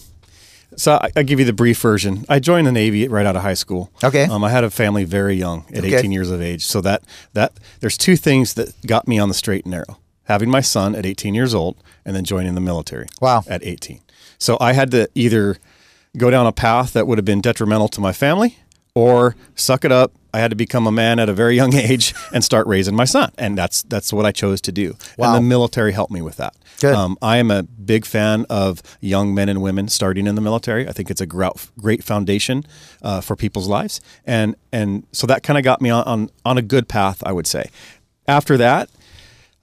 so 0.78 0.94
I, 1.02 1.12
I 1.16 1.24
give 1.24 1.40
you 1.40 1.46
the 1.46 1.54
brief 1.54 1.80
version. 1.80 2.26
I 2.30 2.40
joined 2.40 2.68
the 2.68 2.72
Navy 2.72 3.08
right 3.08 3.26
out 3.26 3.36
of 3.36 3.42
high 3.42 3.54
school. 3.54 3.92
Okay. 4.04 4.26
Um, 4.26 4.44
I 4.44 4.50
had 4.50 4.64
a 4.64 4.70
family 4.70 5.04
very 5.04 5.36
young, 5.36 5.66
at 5.74 5.80
Okay. 5.86 5.96
18 5.98 6.12
years 6.12 6.32
of 6.32 6.42
age. 6.42 6.66
So 6.66 6.82
that 6.82 7.04
that 7.34 7.54
there's 7.80 7.98
two 7.98 8.16
things 8.16 8.54
that 8.56 8.74
got 8.86 9.08
me 9.08 9.20
on 9.20 9.28
the 9.30 9.34
straight 9.34 9.66
and 9.66 9.72
narrow: 9.72 9.98
having 10.26 10.50
my 10.50 10.62
son 10.62 10.96
at 10.96 11.06
18 11.06 11.34
years 11.36 11.54
old, 11.54 11.76
and 12.06 12.16
then 12.16 12.24
joining 12.24 12.56
the 12.56 12.62
military. 12.62 13.08
Wow. 13.22 13.44
At 13.48 13.64
18. 13.64 14.00
So 14.38 14.58
I 14.60 14.74
had 14.74 14.92
to 14.92 15.10
either 15.16 15.58
go 16.18 16.30
down 16.30 16.46
a 16.46 16.52
path 16.52 16.94
that 16.94 17.08
would 17.08 17.18
have 17.18 17.26
been 17.26 17.42
detrimental 17.42 17.88
to 17.90 18.02
my 18.02 18.12
family, 18.14 18.58
or 18.96 19.36
suck 19.56 19.86
it 19.86 19.92
up. 19.92 20.14
I 20.36 20.40
had 20.40 20.50
to 20.50 20.56
become 20.56 20.88
a 20.88 20.92
man 20.92 21.20
at 21.20 21.30
a 21.30 21.34
very 21.34 21.56
young 21.56 21.74
age 21.76 22.14
and 22.34 22.44
start 22.44 22.66
raising 22.68 22.96
my 22.96 23.06
son, 23.06 23.32
and 23.38 23.58
that's 23.58 23.84
that's 23.84 24.12
what 24.12 24.26
I 24.26 24.32
chose 24.32 24.62
to 24.62 24.72
do. 24.72 24.96
Wow. 25.18 25.36
And 25.36 25.44
the 25.44 25.48
military 25.48 25.92
helped 25.92 26.12
me 26.12 26.22
with 26.22 26.38
that. 26.38 26.56
Um, 26.84 27.18
I 27.22 27.38
am 27.38 27.50
a 27.50 27.64
big 27.64 28.06
fan 28.06 28.46
of 28.50 28.82
young 29.00 29.34
men 29.34 29.48
and 29.48 29.62
women 29.62 29.88
starting 29.88 30.28
in 30.28 30.36
the 30.36 30.42
military. 30.42 30.88
I 30.88 30.92
think 30.92 31.10
it's 31.10 31.22
a 31.22 31.26
great 31.26 32.04
foundation 32.04 32.66
uh, 33.02 33.22
for 33.22 33.36
people's 33.36 33.68
lives, 33.68 34.02
and 34.26 34.56
and 34.72 35.06
so 35.12 35.28
that 35.28 35.44
kind 35.44 35.58
of 35.58 35.64
got 35.64 35.82
me 35.82 35.90
on, 35.90 36.04
on 36.04 36.30
on 36.44 36.58
a 36.58 36.62
good 36.62 36.88
path, 36.88 37.24
I 37.26 37.32
would 37.32 37.48
say. 37.48 37.70
After 38.28 38.58
that, 38.58 38.90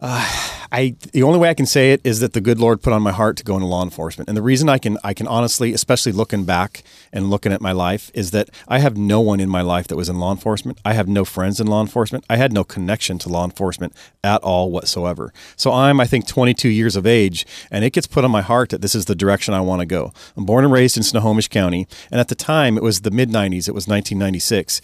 uh, 0.00 0.50
I 0.72 0.94
the 1.12 1.24
only 1.24 1.38
way 1.38 1.48
I 1.50 1.54
can 1.54 1.66
say 1.66 1.92
it 1.92 2.00
is 2.04 2.20
that 2.20 2.32
the 2.32 2.40
good 2.40 2.58
Lord 2.58 2.80
put 2.80 2.92
on 2.92 3.02
my 3.02 3.10
heart 3.12 3.36
to 3.38 3.44
go 3.44 3.54
into 3.54 3.66
law 3.66 3.82
enforcement. 3.82 4.28
And 4.28 4.36
the 4.36 4.42
reason 4.42 4.68
I 4.68 4.78
can 4.78 4.98
I 5.02 5.14
can 5.14 5.26
honestly, 5.26 5.72
especially 5.72 6.12
looking 6.12 6.44
back 6.44 6.84
and 7.12 7.28
looking 7.28 7.52
at 7.52 7.60
my 7.60 7.72
life, 7.72 8.10
is 8.14 8.30
that 8.30 8.50
I 8.68 8.78
have 8.78 8.96
no 8.96 9.20
one 9.20 9.40
in 9.40 9.48
my 9.48 9.62
life 9.62 9.88
that 9.88 9.96
was 9.96 10.08
in 10.08 10.20
law 10.20 10.30
enforcement. 10.30 10.78
I 10.84 10.92
have 10.92 11.08
no 11.08 11.24
friends 11.24 11.60
in 11.60 11.66
law 11.66 11.80
enforcement. 11.80 12.24
I 12.30 12.36
had 12.36 12.52
no 12.52 12.62
connection 12.62 13.18
to 13.20 13.28
law 13.28 13.44
enforcement 13.44 13.94
at 14.22 14.42
all 14.42 14.70
whatsoever. 14.70 15.32
So 15.56 15.72
I'm 15.72 16.00
I 16.00 16.06
think 16.06 16.26
22 16.26 16.68
years 16.68 16.94
of 16.94 17.06
age, 17.06 17.44
and 17.70 17.84
it 17.84 17.92
gets 17.92 18.06
put 18.06 18.24
on 18.24 18.30
my 18.30 18.42
heart 18.42 18.70
that 18.70 18.82
this 18.82 18.94
is 18.94 19.06
the 19.06 19.16
direction 19.16 19.54
I 19.54 19.60
want 19.60 19.80
to 19.80 19.86
go. 19.86 20.12
I'm 20.36 20.46
born 20.46 20.64
and 20.64 20.72
raised 20.72 20.96
in 20.96 21.02
Snohomish 21.02 21.48
County, 21.48 21.88
and 22.10 22.20
at 22.20 22.28
the 22.28 22.34
time 22.36 22.76
it 22.76 22.82
was 22.82 23.00
the 23.00 23.10
mid 23.10 23.30
90s. 23.30 23.68
It 23.68 23.74
was 23.74 23.88
1996 23.88 24.80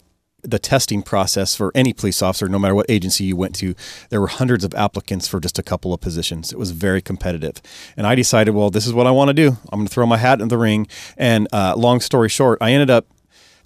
the 0.47 0.59
testing 0.59 1.03
process 1.03 1.55
for 1.55 1.73
any 1.75 1.93
police 1.93 2.23
officer, 2.23 2.49
no 2.49 2.59
matter 2.59 2.75
what 2.75 2.87
agency 2.89 3.25
you 3.25 3.37
went 3.37 3.55
to, 3.57 3.75
there 4.11 4.21
were 4.21 4.29
hundreds 4.29 4.65
of 4.65 4.75
applicants 4.75 5.27
for 5.27 5.41
just 5.41 5.59
a 5.59 5.63
couple 5.63 5.93
of 5.93 6.01
positions. 6.01 6.53
It 6.53 6.59
was 6.59 6.71
very 6.71 7.03
competitive. 7.03 7.61
And 7.97 8.07
I 8.07 8.15
decided, 8.15 8.55
well, 8.55 8.71
this 8.71 8.87
is 8.87 8.93
what 8.93 9.07
I 9.07 9.11
want 9.11 9.29
to 9.29 9.35
do. 9.35 9.57
I'm 9.73 9.81
going 9.81 9.87
to 9.87 9.93
throw 9.93 10.07
my 10.07 10.17
hat 10.17 10.41
in 10.41 10.49
the 10.49 10.59
ring. 10.59 10.87
And 11.17 11.49
uh, 11.53 11.75
long 11.77 12.01
story 12.01 12.29
short, 12.29 12.59
I 12.61 12.73
ended 12.73 12.91
up, 12.91 13.07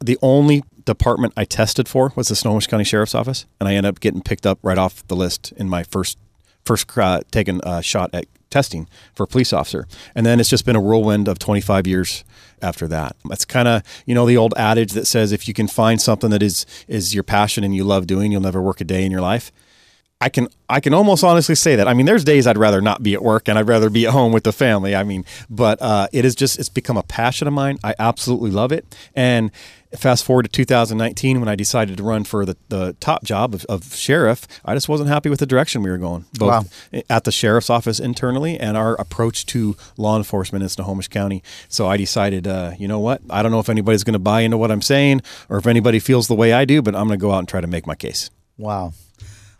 the 0.02 0.18
only 0.22 0.64
department 0.86 1.34
I 1.36 1.44
tested 1.44 1.86
for 1.86 2.12
was 2.16 2.28
the 2.28 2.36
Snohomish 2.36 2.66
County 2.66 2.84
Sheriff's 2.84 3.14
Office. 3.14 3.46
And 3.60 3.68
I 3.68 3.74
ended 3.74 3.90
up 3.90 4.00
getting 4.00 4.22
picked 4.22 4.46
up 4.46 4.58
right 4.62 4.78
off 4.78 5.06
the 5.08 5.16
list 5.16 5.52
in 5.52 5.68
my 5.68 5.82
first, 5.82 6.18
first 6.64 6.86
uh, 6.96 7.20
taken 7.30 7.60
uh, 7.62 7.80
shot 7.82 8.10
at 8.14 8.26
testing 8.50 8.88
for 9.14 9.22
a 9.24 9.26
police 9.26 9.52
officer. 9.52 9.86
And 10.14 10.26
then 10.26 10.40
it's 10.40 10.48
just 10.48 10.66
been 10.66 10.76
a 10.76 10.80
whirlwind 10.80 11.28
of 11.28 11.38
25 11.38 11.86
years 11.86 12.24
after 12.62 12.86
that. 12.88 13.16
That's 13.24 13.44
kind 13.44 13.68
of, 13.68 13.82
you 14.06 14.14
know, 14.14 14.26
the 14.26 14.36
old 14.36 14.54
adage 14.56 14.92
that 14.92 15.06
says 15.06 15.32
if 15.32 15.48
you 15.48 15.54
can 15.54 15.68
find 15.68 16.00
something 16.00 16.30
that 16.30 16.42
is 16.42 16.66
is 16.88 17.14
your 17.14 17.24
passion 17.24 17.64
and 17.64 17.74
you 17.74 17.84
love 17.84 18.06
doing, 18.06 18.32
you'll 18.32 18.40
never 18.40 18.62
work 18.62 18.80
a 18.80 18.84
day 18.84 19.04
in 19.04 19.12
your 19.12 19.20
life. 19.20 19.52
I 20.22 20.28
can 20.28 20.48
I 20.68 20.80
can 20.80 20.92
almost 20.92 21.24
honestly 21.24 21.54
say 21.54 21.76
that. 21.76 21.88
I 21.88 21.94
mean, 21.94 22.04
there's 22.04 22.24
days 22.24 22.46
I'd 22.46 22.58
rather 22.58 22.82
not 22.82 23.02
be 23.02 23.14
at 23.14 23.22
work 23.22 23.48
and 23.48 23.58
I'd 23.58 23.68
rather 23.68 23.88
be 23.88 24.06
at 24.06 24.12
home 24.12 24.32
with 24.32 24.44
the 24.44 24.52
family. 24.52 24.94
I 24.94 25.02
mean, 25.02 25.24
but 25.48 25.80
uh, 25.80 26.08
it 26.12 26.26
is 26.26 26.34
just 26.34 26.58
it's 26.58 26.68
become 26.68 26.98
a 26.98 27.02
passion 27.02 27.48
of 27.48 27.54
mine. 27.54 27.78
I 27.82 27.94
absolutely 27.98 28.50
love 28.50 28.70
it. 28.70 28.84
And 29.14 29.50
fast 29.96 30.24
forward 30.24 30.44
to 30.44 30.48
2019 30.48 31.40
when 31.40 31.48
I 31.48 31.56
decided 31.56 31.96
to 31.96 32.02
run 32.02 32.24
for 32.24 32.46
the, 32.46 32.56
the 32.68 32.94
top 33.00 33.24
job 33.24 33.54
of, 33.54 33.64
of 33.66 33.94
sheriff, 33.94 34.46
I 34.64 34.74
just 34.74 34.88
wasn't 34.88 35.08
happy 35.08 35.28
with 35.28 35.40
the 35.40 35.46
direction 35.46 35.82
we 35.82 35.90
were 35.90 35.98
going, 35.98 36.26
both 36.38 36.72
wow. 36.92 37.02
at 37.08 37.24
the 37.24 37.32
sheriff's 37.32 37.70
office 37.70 37.98
internally 37.98 38.58
and 38.58 38.76
our 38.76 38.94
approach 39.00 39.46
to 39.46 39.76
law 39.96 40.16
enforcement 40.16 40.62
in 40.62 40.68
Snohomish 40.68 41.08
County. 41.08 41.42
So 41.68 41.88
I 41.88 41.96
decided, 41.96 42.46
uh, 42.46 42.72
you 42.78 42.86
know 42.86 43.00
what? 43.00 43.20
I 43.28 43.42
don't 43.42 43.50
know 43.50 43.60
if 43.60 43.68
anybody's 43.68 44.04
going 44.04 44.14
to 44.14 44.20
buy 44.20 44.42
into 44.42 44.58
what 44.58 44.70
I'm 44.70 44.82
saying 44.82 45.22
or 45.48 45.58
if 45.58 45.66
anybody 45.66 45.98
feels 45.98 46.28
the 46.28 46.36
way 46.36 46.52
I 46.52 46.64
do, 46.64 46.82
but 46.82 46.94
I'm 46.94 47.08
going 47.08 47.18
to 47.18 47.22
go 47.22 47.32
out 47.32 47.40
and 47.40 47.48
try 47.48 47.60
to 47.60 47.66
make 47.66 47.86
my 47.86 47.94
case. 47.94 48.30
Wow. 48.56 48.92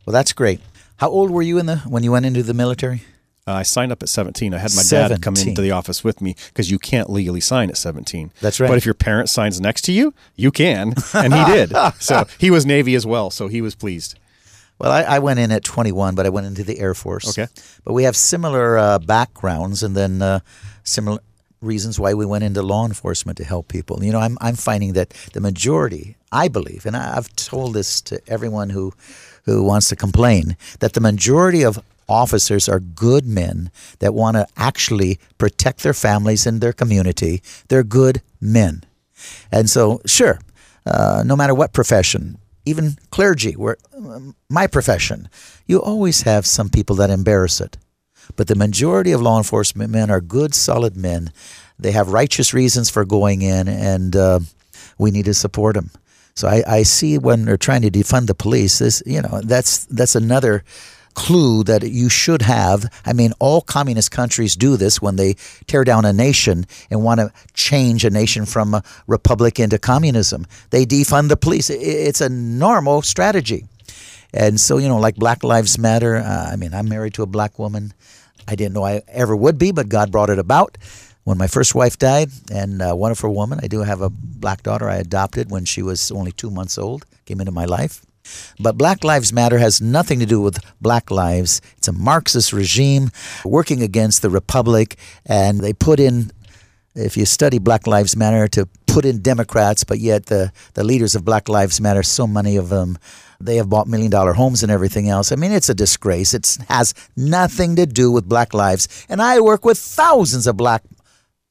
Well, 0.07 0.13
that's 0.13 0.33
great. 0.33 0.61
How 0.97 1.09
old 1.09 1.31
were 1.31 1.43
you 1.43 1.59
in 1.59 1.67
the 1.67 1.79
when 1.79 2.03
you 2.03 2.13
went 2.13 2.27
into 2.27 2.43
the 2.43 2.55
military? 2.55 3.03
Uh, 3.47 3.53
I 3.55 3.63
signed 3.63 3.91
up 3.91 4.03
at 4.03 4.09
17. 4.09 4.53
I 4.53 4.59
had 4.59 4.71
my 4.77 4.83
17. 4.83 5.17
dad 5.17 5.23
come 5.23 5.35
into 5.37 5.63
the 5.63 5.71
office 5.71 6.05
with 6.05 6.21
me 6.21 6.37
because 6.49 6.71
you 6.71 6.79
can't 6.79 7.11
legally 7.11 7.41
sign 7.41 7.71
at 7.71 7.77
17. 7.77 8.31
That's 8.41 8.61
right. 8.61 8.69
But 8.69 8.77
if 8.77 8.85
your 8.85 8.95
parent 8.95 9.29
signs 9.29 9.61
next 9.61 9.83
to 9.83 9.93
you, 9.93 10.15
you 10.37 10.51
can. 10.51 10.95
And 11.15 11.35
he 11.35 11.45
did. 11.45 11.73
so 11.99 12.25
he 12.39 12.51
was 12.51 12.65
Navy 12.65 12.95
as 12.95 13.07
well. 13.07 13.31
So 13.31 13.49
he 13.49 13.61
was 13.61 13.75
pleased. 13.75 14.19
Well, 14.79 14.91
I, 14.91 15.03
I, 15.03 15.19
went 15.19 15.39
in 15.39 15.51
at 15.53 15.65
21, 15.65 16.15
but 16.15 16.25
I 16.25 16.31
went 16.31 16.47
into 16.47 16.65
the 16.65 16.79
Air 16.79 16.95
Force. 16.95 17.29
Okay. 17.29 17.51
But 17.85 17.93
we 17.93 18.05
have 18.05 18.17
similar 18.17 18.79
uh, 18.79 18.99
backgrounds 18.99 19.83
and 19.83 19.95
then 19.95 20.23
uh, 20.23 20.41
similar 20.85 21.19
reasons 21.61 22.01
why 22.01 22.15
we 22.15 22.25
went 22.25 22.45
into 22.45 22.63
law 22.63 22.87
enforcement 22.87 23.37
to 23.39 23.45
help 23.45 23.69
people. 23.69 24.03
You 24.03 24.13
know, 24.13 24.21
I'm, 24.21 24.39
I'm 24.41 24.57
finding 24.57 24.95
that 24.95 25.11
the 25.33 25.41
majority, 25.41 26.17
I 26.33 26.49
believe, 26.49 26.87
and 26.87 26.97
I've 26.97 27.35
told 27.37 27.75
this 27.75 28.01
to 28.03 28.21
everyone 28.27 28.71
who, 28.71 28.93
who 29.45 29.63
wants 29.63 29.89
to 29.91 29.97
complain, 29.97 30.57
that 30.79 30.95
the 30.95 31.01
majority 31.01 31.63
of 31.63 31.83
officers 32.11 32.69
are 32.69 32.81
good 32.81 33.25
men 33.25 33.71
that 34.01 34.13
want 34.13 34.37
to 34.37 34.47
actually 34.57 35.19
protect 35.39 35.83
their 35.83 35.95
families 35.95 36.47
and 36.47 36.61
their 36.61 36.73
community. 36.73 37.43
They're 37.69 37.85
good 37.85 38.21
men. 38.41 38.85
And 39.53 39.71
so, 39.71 40.01
sure, 40.07 40.41
uh, 40.85 41.23
no 41.25 41.37
matter 41.37 41.55
what 41.55 41.73
profession, 41.73 42.39
even 42.65 42.97
clergy, 43.11 43.53
where 43.53 43.77
um, 43.97 44.35
my 44.49 44.67
profession, 44.67 45.29
you 45.67 45.81
always 45.81 46.23
have 46.23 46.47
some 46.47 46.69
people 46.69 46.97
that 46.97 47.11
embarrass 47.11 47.61
it. 47.61 47.77
But 48.37 48.49
the 48.49 48.55
majority 48.55 49.13
of 49.13 49.21
law 49.21 49.39
enforcement 49.39 49.91
men 49.91 50.11
are 50.11 50.21
good, 50.21 50.55
solid 50.55 50.97
men. 50.97 51.33
They 51.79 51.93
have 51.93 52.09
righteous 52.09 52.53
reasons 52.53 52.91
for 52.91 53.05
going 53.05 53.43
in, 53.43 53.69
and 53.69 54.15
uh, 54.15 54.41
we 54.99 55.11
need 55.11 55.25
to 55.25 55.35
support 55.35 55.75
them. 55.75 55.91
So 56.35 56.49
I, 56.49 56.63
I 56.67 56.83
see 56.85 57.19
when 57.19 57.45
they're 57.45 57.57
trying 57.57 57.83
to 57.83 57.91
defund 57.91 58.27
the 58.27 58.35
police, 58.35 58.79
this 58.79 59.03
you 59.05 59.21
know 59.21 59.41
that's 59.43 59.87
that's 59.87 60.15
another 60.15 60.63
clue 61.15 61.63
that 61.65 61.83
you 61.83 62.09
should 62.09 62.43
have. 62.43 62.91
I 63.05 63.13
mean, 63.13 63.33
all 63.39 63.61
communist 63.61 64.11
countries 64.11 64.55
do 64.57 64.77
this 64.77 65.03
when 65.03 65.17
they 65.17 65.35
tear 65.67 65.85
down 65.85 66.05
a 66.05 66.13
nation 66.13 66.67
and 66.91 67.03
want 67.03 67.21
to 67.21 67.33
change 67.55 68.05
a 68.05 68.11
nation 68.11 68.47
from 68.47 68.75
a 68.75 68.83
republic 69.07 69.59
into 69.59 69.79
communism. 69.79 70.47
They 70.71 70.87
defund 70.87 71.29
the 71.29 71.37
police. 71.37 71.71
It's 71.71 72.21
a 72.21 72.29
normal 72.29 73.03
strategy. 73.03 73.67
And 74.33 74.61
so, 74.61 74.79
you 74.79 74.89
know, 74.89 74.99
like 74.99 75.17
Black 75.17 75.43
Lives 75.43 75.79
Matter, 75.79 76.17
uh, 76.17 76.51
I 76.53 76.57
mean, 76.57 76.73
I'm 76.73 76.89
married 76.89 77.15
to 77.15 77.23
a 77.23 77.27
black 77.27 77.59
woman. 77.59 77.93
I 78.47 78.55
didn't 78.55 78.75
know 78.75 78.85
I 78.85 79.03
ever 79.09 79.35
would 79.35 79.59
be, 79.59 79.73
but 79.73 79.89
God 79.89 80.11
brought 80.13 80.31
it 80.31 80.39
about. 80.39 80.79
When 81.25 81.37
my 81.37 81.47
first 81.47 81.75
wife 81.75 81.99
died, 81.99 82.31
and 82.51 82.81
a 82.81 82.97
wonderful 82.97 83.35
woman, 83.35 83.61
I 83.63 83.67
do 83.67 83.81
have 83.81 84.01
a 84.01 84.11
black 84.11 84.63
daughter 84.63 84.89
I 84.89 84.97
adopted 84.97 85.51
when 85.51 85.65
she 85.65 85.83
was 85.83 86.11
only 86.11 86.33
two 86.33 86.51
months 86.51 86.79
old, 86.79 87.05
came 87.27 87.41
into 87.41 87.53
my 87.53 87.67
life. 87.67 88.03
But 88.59 88.77
Black 88.77 89.05
Lives 89.05 89.33
Matter 89.33 89.59
has 89.59 89.81
nothing 89.81 90.21
to 90.21 90.27
do 90.27 90.41
with 90.41 90.59
black 90.81 91.11
lives. 91.11 91.61
It's 91.77 91.89
a 91.89 91.93
Marxist 91.93 92.53
regime 92.53 93.11
working 93.45 93.83
against 93.83 94.23
the 94.23 94.31
Republic, 94.31 94.97
and 95.27 95.61
they 95.61 95.73
put 95.73 96.01
in, 96.01 96.31
if 96.95 97.17
you 97.17 97.25
study 97.25 97.59
Black 97.59 97.87
Lives 97.87 98.17
Matter, 98.17 98.49
to 98.49 98.69
put 98.87 99.05
in 99.05 99.23
Democrats, 99.23 99.85
but 99.85 99.99
yet 99.99 100.27
the, 100.27 100.53
the 100.75 100.85
leaders 100.85 101.15
of 101.15 101.25
Black 101.25 101.49
Lives 101.49 101.81
Matter, 101.81 102.03
so 102.03 102.27
many 102.27 102.57
of 102.57 102.69
them, 102.69 102.99
they 103.41 103.57
have 103.57 103.71
bought 103.71 103.89
million 103.89 104.11
dollar 104.11 104.35
homes 104.35 104.63
and 104.63 104.71
everything 104.71 105.09
else. 105.09 105.33
I 105.33 105.37
mean, 105.37 105.53
it's 105.53 105.71
a 105.71 105.75
disgrace. 105.75 106.35
It 106.35 106.59
has 106.69 106.93
nothing 107.17 107.77
to 107.77 107.87
do 107.87 108.13
with 108.13 108.29
black 108.29 108.53
lives. 108.53 109.07
And 109.09 109.23
I 109.23 109.41
work 109.41 109.65
with 109.65 109.79
thousands 109.79 110.47
of 110.47 110.59
black 110.59 110.83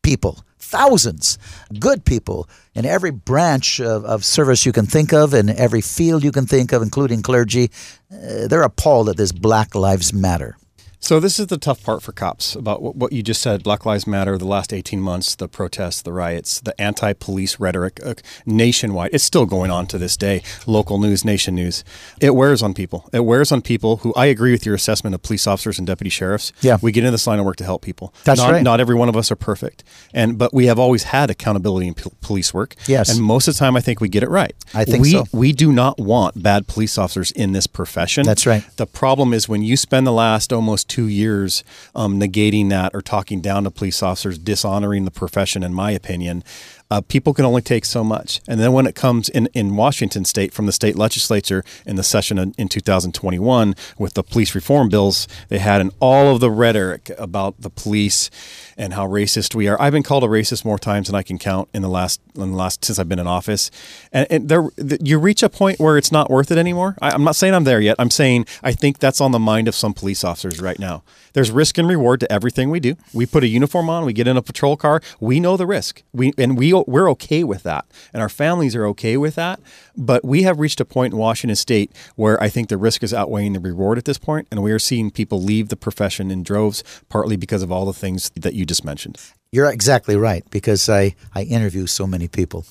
people 0.03 0.43
thousands 0.69 1.37
good 1.79 2.05
people 2.05 2.47
in 2.75 2.85
every 2.85 3.11
branch 3.11 3.81
of, 3.81 4.05
of 4.05 4.23
service 4.23 4.65
you 4.65 4.71
can 4.71 4.85
think 4.85 5.11
of, 5.11 5.33
in 5.33 5.49
every 5.49 5.81
field 5.81 6.23
you 6.23 6.31
can 6.31 6.45
think 6.45 6.71
of, 6.71 6.81
including 6.81 7.21
clergy. 7.21 7.71
Uh, 8.11 8.47
they're 8.47 8.63
appalled 8.63 9.09
at 9.09 9.17
this 9.17 9.31
Black 9.31 9.75
Lives 9.75 10.13
Matter. 10.13 10.55
So 11.01 11.19
this 11.19 11.39
is 11.39 11.47
the 11.47 11.57
tough 11.57 11.83
part 11.83 12.03
for 12.03 12.11
cops 12.11 12.55
about 12.55 12.81
what 12.81 13.13
you 13.13 13.23
just 13.23 13.41
said. 13.41 13.63
Black 13.63 13.85
Lives 13.85 14.05
Matter. 14.05 14.37
The 14.37 14.45
last 14.45 14.73
eighteen 14.73 14.99
months, 14.99 15.33
the 15.33 15.47
protests, 15.47 16.01
the 16.01 16.11
riots, 16.11 16.59
the 16.59 16.79
anti-police 16.79 17.59
rhetoric 17.59 17.99
uh, 18.05 18.15
nationwide. 18.45 19.11
It's 19.13 19.23
still 19.23 19.45
going 19.45 19.71
on 19.71 19.87
to 19.87 19.97
this 19.97 20.17
day. 20.17 20.43
Local 20.67 20.99
news, 20.99 21.23
nation 21.23 21.55
news. 21.55 21.83
It 22.19 22.35
wears 22.35 22.61
on 22.61 22.73
people. 22.73 23.09
It 23.13 23.21
wears 23.21 23.51
on 23.51 23.61
people 23.61 23.97
who. 23.97 24.13
I 24.15 24.25
agree 24.25 24.51
with 24.51 24.65
your 24.65 24.75
assessment 24.75 25.15
of 25.15 25.23
police 25.23 25.47
officers 25.47 25.79
and 25.79 25.87
deputy 25.87 26.09
sheriffs. 26.09 26.51
Yeah, 26.61 26.77
we 26.81 26.91
get 26.91 27.01
into 27.01 27.11
this 27.11 27.25
line 27.25 27.39
of 27.39 27.45
work 27.45 27.55
to 27.57 27.63
help 27.63 27.81
people. 27.81 28.13
That's 28.25 28.41
not, 28.41 28.51
right. 28.51 28.63
Not 28.63 28.81
every 28.81 28.95
one 28.95 29.07
of 29.09 29.15
us 29.15 29.31
are 29.31 29.37
perfect, 29.37 29.85
and 30.13 30.37
but 30.37 30.53
we 30.53 30.65
have 30.65 30.79
always 30.79 31.03
had 31.03 31.29
accountability 31.29 31.87
in 31.87 31.93
p- 31.93 32.11
police 32.21 32.53
work. 32.53 32.75
Yes, 32.87 33.09
and 33.09 33.23
most 33.23 33.47
of 33.47 33.55
the 33.55 33.59
time, 33.59 33.77
I 33.77 33.81
think 33.81 34.01
we 34.01 34.09
get 34.09 34.21
it 34.21 34.29
right. 34.29 34.53
I 34.73 34.83
think 34.83 35.01
we, 35.01 35.11
so. 35.11 35.23
We 35.31 35.53
do 35.53 35.71
not 35.71 35.97
want 35.97 36.43
bad 36.43 36.67
police 36.67 36.97
officers 36.97 37.31
in 37.31 37.53
this 37.53 37.67
profession. 37.67 38.25
That's 38.25 38.45
right. 38.45 38.63
The 38.75 38.85
problem 38.85 39.33
is 39.33 39.47
when 39.47 39.63
you 39.63 39.77
spend 39.77 40.05
the 40.05 40.11
last 40.11 40.51
almost 40.51 40.88
two 40.89 41.07
years 41.07 41.63
um, 41.95 42.19
negating 42.19 42.69
that 42.69 42.93
or 42.93 43.01
talking 43.01 43.39
down 43.39 43.63
to 43.63 43.71
police 43.71 44.03
officers, 44.03 44.37
dishonoring 44.37 45.05
the 45.05 45.11
profession, 45.11 45.63
in 45.63 45.73
my 45.73 45.91
opinion. 45.91 46.43
Uh, 46.91 47.01
people 47.01 47.33
can 47.33 47.45
only 47.45 47.61
take 47.61 47.85
so 47.85 48.03
much. 48.03 48.41
And 48.47 48.59
then 48.59 48.73
when 48.73 48.87
it 48.87 48.95
comes 48.95 49.29
in, 49.29 49.47
in 49.53 49.75
Washington 49.75 50.25
state 50.25 50.53
from 50.53 50.65
the 50.65 50.71
state 50.71 50.95
legislature 50.95 51.63
in 51.85 51.97
the 51.97 52.03
session 52.03 52.39
in, 52.39 52.55
in 52.57 52.67
2021 52.67 53.75
with 53.97 54.15
the 54.15 54.23
police 54.23 54.55
reform 54.55 54.89
bills, 54.89 55.27
they 55.49 55.59
had 55.59 55.81
in 55.81 55.91
all 55.99 56.33
of 56.33 56.39
the 56.39 56.49
rhetoric 56.49 57.11
about 57.17 57.61
the 57.61 57.69
police 57.69 58.31
and 58.75 58.93
how 58.93 59.07
racist 59.07 59.53
we 59.53 59.67
are. 59.67 59.79
I've 59.79 59.93
been 59.93 60.03
called 60.03 60.23
a 60.23 60.27
racist 60.27 60.65
more 60.65 60.79
times 60.79 61.07
than 61.07 61.15
I 61.15 61.21
can 61.21 61.37
count 61.37 61.69
in 61.73 61.83
the 61.83 61.89
last 61.89 62.21
in 62.33 62.51
the 62.51 62.57
last 62.57 62.83
since 62.83 62.97
I've 62.97 63.09
been 63.09 63.19
in 63.19 63.27
office. 63.27 63.69
And, 64.11 64.25
and 64.31 64.49
there, 64.49 64.69
you 65.01 65.19
reach 65.19 65.43
a 65.43 65.49
point 65.49 65.79
where 65.79 65.97
it's 65.97 66.11
not 66.11 66.31
worth 66.31 66.49
it 66.49 66.57
anymore. 66.57 66.95
I, 67.01 67.11
I'm 67.11 67.23
not 67.23 67.35
saying 67.35 67.53
I'm 67.53 67.65
there 67.65 67.81
yet. 67.81 67.97
I'm 67.99 68.09
saying 68.09 68.45
I 68.63 68.71
think 68.71 68.97
that's 68.97 69.21
on 69.21 69.31
the 69.31 69.39
mind 69.39 69.67
of 69.67 69.75
some 69.75 69.93
police 69.93 70.23
officers 70.23 70.59
right 70.59 70.79
now. 70.79 71.03
There's 71.33 71.51
risk 71.51 71.77
and 71.77 71.87
reward 71.87 72.19
to 72.21 72.31
everything 72.31 72.69
we 72.69 72.79
do. 72.79 72.95
We 73.13 73.25
put 73.25 73.43
a 73.43 73.47
uniform 73.47 73.89
on, 73.89 74.05
we 74.05 74.13
get 74.13 74.27
in 74.27 74.37
a 74.37 74.41
patrol 74.41 74.77
car, 74.77 75.01
we 75.19 75.39
know 75.39 75.57
the 75.57 75.67
risk. 75.67 76.03
We 76.13 76.33
and 76.37 76.57
we 76.57 76.73
we're 76.73 77.09
okay 77.11 77.43
with 77.43 77.63
that. 77.63 77.85
And 78.13 78.21
our 78.21 78.29
families 78.29 78.75
are 78.75 78.85
okay 78.87 79.17
with 79.17 79.35
that. 79.35 79.59
But 79.95 80.23
we 80.23 80.43
have 80.43 80.59
reached 80.59 80.79
a 80.79 80.85
point 80.85 81.13
in 81.13 81.19
Washington 81.19 81.55
state 81.55 81.91
where 82.15 82.41
I 82.41 82.49
think 82.49 82.69
the 82.69 82.77
risk 82.77 83.03
is 83.03 83.13
outweighing 83.13 83.53
the 83.53 83.59
reward 83.59 83.97
at 83.97 84.05
this 84.05 84.17
point, 84.17 84.47
and 84.51 84.63
we 84.63 84.71
are 84.71 84.79
seeing 84.79 85.11
people 85.11 85.41
leave 85.41 85.69
the 85.69 85.75
profession 85.75 86.31
in 86.31 86.43
droves 86.43 86.83
partly 87.09 87.35
because 87.35 87.63
of 87.63 87.71
all 87.71 87.85
the 87.85 87.93
things 87.93 88.31
that 88.35 88.53
you 88.53 88.65
just 88.65 88.85
mentioned. 88.85 89.17
You're 89.51 89.71
exactly 89.71 90.15
right 90.15 90.43
because 90.49 90.87
I 90.89 91.15
I 91.33 91.43
interview 91.43 91.87
so 91.87 92.05
many 92.07 92.27
people. 92.27 92.65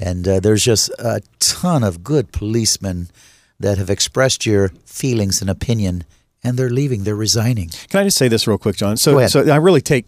And 0.00 0.26
uh, 0.26 0.40
there's 0.40 0.64
just 0.64 0.90
a 0.98 1.22
ton 1.38 1.84
of 1.84 2.02
good 2.02 2.32
policemen 2.32 3.08
that 3.60 3.78
have 3.78 3.90
expressed 3.90 4.44
your 4.44 4.68
feelings 4.84 5.40
and 5.40 5.48
opinion, 5.48 6.04
and 6.44 6.56
they're 6.58 6.70
leaving. 6.70 7.04
They're 7.04 7.16
resigning. 7.16 7.70
Can 7.88 8.00
I 8.00 8.04
just 8.04 8.18
say 8.18 8.28
this 8.28 8.46
real 8.46 8.58
quick, 8.58 8.76
John? 8.76 8.96
So, 8.96 9.26
so 9.26 9.50
I 9.50 9.56
really 9.56 9.80
take, 9.80 10.06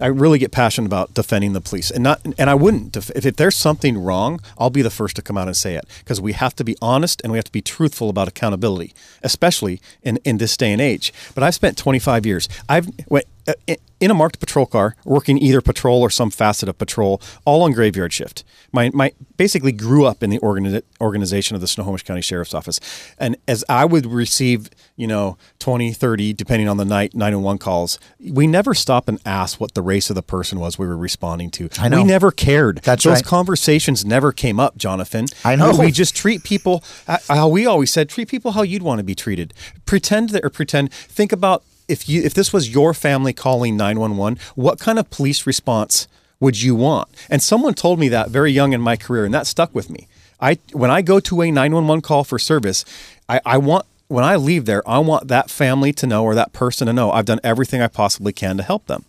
I 0.00 0.06
really 0.06 0.38
get 0.38 0.50
passionate 0.50 0.86
about 0.86 1.14
defending 1.14 1.52
the 1.52 1.60
police, 1.60 1.90
and 1.90 2.02
not, 2.02 2.20
and 2.38 2.50
I 2.50 2.54
wouldn't. 2.54 2.92
Def- 2.92 3.10
if, 3.10 3.26
if 3.26 3.36
there's 3.36 3.56
something 3.56 3.96
wrong, 3.96 4.40
I'll 4.58 4.70
be 4.70 4.82
the 4.82 4.90
first 4.90 5.14
to 5.16 5.22
come 5.22 5.36
out 5.38 5.46
and 5.46 5.56
say 5.56 5.74
it 5.76 5.84
because 6.00 6.20
we 6.20 6.32
have 6.32 6.56
to 6.56 6.64
be 6.64 6.76
honest 6.82 7.20
and 7.22 7.30
we 7.30 7.38
have 7.38 7.44
to 7.44 7.52
be 7.52 7.62
truthful 7.62 8.08
about 8.08 8.26
accountability, 8.26 8.92
especially 9.22 9.80
in 10.02 10.18
in 10.24 10.38
this 10.38 10.56
day 10.56 10.72
and 10.72 10.80
age. 10.80 11.12
But 11.34 11.44
I've 11.44 11.54
spent 11.54 11.76
25 11.78 12.26
years. 12.26 12.48
I've 12.68 12.88
went. 13.08 13.26
In- 13.66 13.76
In 14.00 14.10
a 14.10 14.14
marked 14.14 14.38
patrol 14.38 14.66
car, 14.66 14.96
working 15.06 15.38
either 15.38 15.62
patrol 15.62 16.02
or 16.02 16.10
some 16.10 16.28
facet 16.30 16.68
of 16.68 16.76
patrol, 16.76 17.22
all 17.46 17.62
on 17.62 17.72
graveyard 17.72 18.12
shift. 18.12 18.44
My, 18.70 18.90
my 18.92 19.12
basically 19.38 19.72
grew 19.72 20.04
up 20.04 20.22
in 20.22 20.28
the 20.28 20.38
organi- 20.40 20.82
organization 21.00 21.54
of 21.54 21.62
the 21.62 21.68
Snohomish 21.68 22.02
County 22.02 22.20
Sheriff's 22.20 22.52
Office, 22.52 22.80
and 23.18 23.36
as 23.48 23.64
I 23.66 23.86
would 23.86 24.04
receive, 24.04 24.68
you 24.96 25.06
know, 25.06 25.38
20, 25.60 25.92
30, 25.94 26.34
depending 26.34 26.68
on 26.68 26.76
the 26.76 26.84
night, 26.84 27.14
911 27.14 27.58
calls, 27.60 27.98
we 28.20 28.46
never 28.46 28.74
stopped 28.74 29.08
and 29.08 29.18
asked 29.24 29.58
what 29.58 29.72
the 29.72 29.80
race 29.80 30.10
of 30.10 30.16
the 30.16 30.22
person 30.22 30.60
was 30.60 30.78
we 30.78 30.86
were 30.86 30.98
responding 30.98 31.50
to. 31.52 31.70
I 31.78 31.88
know. 31.88 31.98
We 32.02 32.04
never 32.04 32.30
cared. 32.30 32.80
That's 32.82 33.04
Those 33.04 33.14
right. 33.18 33.24
conversations 33.24 34.04
never 34.04 34.32
came 34.32 34.60
up, 34.60 34.76
Jonathan. 34.76 35.26
I 35.44 35.56
know. 35.56 35.72
We 35.78 35.90
just 35.92 36.14
treat 36.14 36.42
people 36.44 36.84
uh, 37.08 37.18
how 37.28 37.48
we 37.48 37.64
always 37.64 37.90
said, 37.90 38.10
treat 38.10 38.28
people 38.28 38.52
how 38.52 38.62
you'd 38.62 38.82
want 38.82 38.98
to 38.98 39.04
be 39.04 39.14
treated. 39.14 39.54
Pretend 39.86 40.30
that, 40.30 40.44
or 40.44 40.50
pretend, 40.50 40.92
think 40.92 41.32
about 41.32 41.62
if 41.88 42.08
you 42.08 42.22
if 42.22 42.34
this 42.34 42.52
was 42.52 42.72
your 42.72 42.94
family 42.94 43.32
calling 43.32 43.76
911, 43.76 44.38
what 44.54 44.78
kind 44.78 44.98
of 44.98 45.10
police 45.10 45.46
response 45.46 46.08
would 46.40 46.60
you 46.62 46.74
want? 46.74 47.08
And 47.30 47.42
someone 47.42 47.74
told 47.74 47.98
me 47.98 48.08
that 48.08 48.30
very 48.30 48.52
young 48.52 48.72
in 48.72 48.80
my 48.80 48.96
career, 48.96 49.24
and 49.24 49.34
that 49.34 49.46
stuck 49.46 49.74
with 49.74 49.90
me. 49.90 50.08
I 50.40 50.58
when 50.72 50.90
I 50.90 51.02
go 51.02 51.20
to 51.20 51.42
a 51.42 51.50
911 51.50 52.02
call 52.02 52.24
for 52.24 52.38
service, 52.38 52.84
I, 53.28 53.40
I 53.46 53.58
want 53.58 53.86
when 54.08 54.24
I 54.24 54.36
leave 54.36 54.64
there, 54.66 54.82
I 54.88 54.98
want 54.98 55.28
that 55.28 55.50
family 55.50 55.92
to 55.94 56.06
know 56.06 56.24
or 56.24 56.34
that 56.34 56.52
person 56.52 56.86
to 56.86 56.92
know 56.92 57.10
I've 57.10 57.24
done 57.24 57.40
everything 57.42 57.80
I 57.80 57.88
possibly 57.88 58.32
can 58.32 58.56
to 58.58 58.62
help 58.62 58.86
them. 58.86 59.04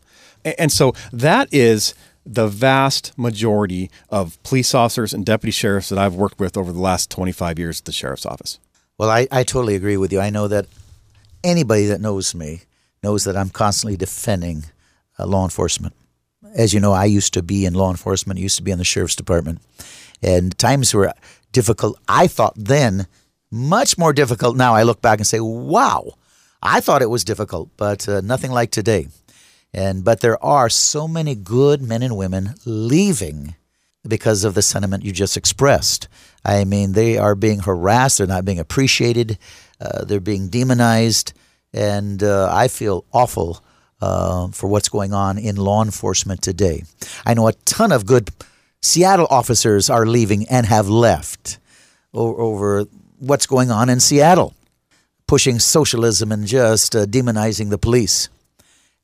A- 0.45 0.59
And 0.59 0.71
so 0.71 0.93
that 1.11 1.49
is 1.53 1.93
the 2.25 2.47
vast 2.47 3.11
majority 3.17 3.91
of 4.09 4.41
police 4.43 4.73
officers 4.73 5.13
and 5.13 5.25
deputy 5.25 5.51
sheriffs 5.51 5.89
that 5.89 5.99
I've 5.99 6.15
worked 6.15 6.39
with 6.39 6.57
over 6.57 6.71
the 6.71 6.79
last 6.81 7.11
25 7.11 7.59
years 7.59 7.81
at 7.81 7.85
the 7.85 7.91
sheriff's 7.91 8.25
office. 8.25 8.57
Well, 8.97 9.09
I, 9.09 9.27
I 9.31 9.43
totally 9.43 9.75
agree 9.75 9.97
with 9.97 10.11
you. 10.13 10.19
I 10.21 10.29
know 10.31 10.47
that 10.47 10.65
anybody 11.45 11.85
that 11.85 12.01
knows 12.01 12.35
me 12.35 12.63
knows 13.03 13.23
that 13.23 13.37
I'm 13.37 13.49
constantly 13.49 13.95
defending 13.95 14.65
uh, 15.17 15.25
law 15.25 15.43
enforcement. 15.43 15.93
As 16.55 16.73
you 16.73 16.79
know, 16.79 16.91
I 16.91 17.05
used 17.05 17.33
to 17.35 17.43
be 17.43 17.65
in 17.65 17.73
law 17.73 17.91
enforcement, 17.91 18.39
used 18.39 18.57
to 18.57 18.63
be 18.63 18.71
in 18.71 18.79
the 18.79 18.83
sheriff's 18.83 19.15
department, 19.15 19.61
and 20.21 20.57
times 20.57 20.93
were 20.93 21.13
difficult. 21.51 21.99
I 22.07 22.27
thought 22.27 22.53
then 22.55 23.07
much 23.51 23.97
more 23.97 24.13
difficult 24.13 24.57
now. 24.57 24.73
I 24.73 24.83
look 24.83 25.01
back 25.01 25.19
and 25.19 25.27
say, 25.27 25.39
wow, 25.39 26.15
I 26.61 26.81
thought 26.81 27.01
it 27.01 27.09
was 27.09 27.23
difficult, 27.23 27.69
but 27.77 28.09
uh, 28.09 28.21
nothing 28.21 28.51
like 28.51 28.71
today. 28.71 29.07
And 29.73 30.03
but 30.03 30.21
there 30.21 30.43
are 30.43 30.69
so 30.69 31.07
many 31.07 31.35
good 31.35 31.81
men 31.81 32.01
and 32.01 32.17
women 32.17 32.55
leaving 32.65 33.55
because 34.07 34.43
of 34.43 34.53
the 34.53 34.61
sentiment 34.61 35.03
you 35.03 35.11
just 35.11 35.37
expressed. 35.37 36.07
I 36.43 36.63
mean, 36.63 36.93
they 36.93 37.17
are 37.17 37.35
being 37.35 37.59
harassed, 37.59 38.17
they're 38.17 38.27
not 38.27 38.45
being 38.45 38.59
appreciated, 38.59 39.37
they're 40.05 40.19
being 40.19 40.49
demonized, 40.49 41.33
and 41.73 42.23
uh, 42.23 42.49
I 42.51 42.67
feel 42.67 43.05
awful 43.11 43.63
uh, 44.01 44.49
for 44.49 44.67
what's 44.67 44.89
going 44.89 45.13
on 45.13 45.37
in 45.37 45.55
law 45.55 45.83
enforcement 45.83 46.41
today. 46.41 46.83
I 47.25 47.33
know 47.33 47.47
a 47.47 47.53
ton 47.53 47.91
of 47.91 48.05
good 48.05 48.29
Seattle 48.81 49.27
officers 49.29 49.89
are 49.89 50.05
leaving 50.05 50.47
and 50.47 50.65
have 50.67 50.87
left 50.87 51.57
over 52.13 52.85
what's 53.17 53.47
going 53.47 53.71
on 53.71 53.89
in 53.89 53.99
Seattle, 53.99 54.53
pushing 55.27 55.59
socialism 55.59 56.31
and 56.31 56.45
just 56.45 56.95
uh, 56.95 57.05
demonizing 57.05 57.71
the 57.71 57.77
police. 57.77 58.29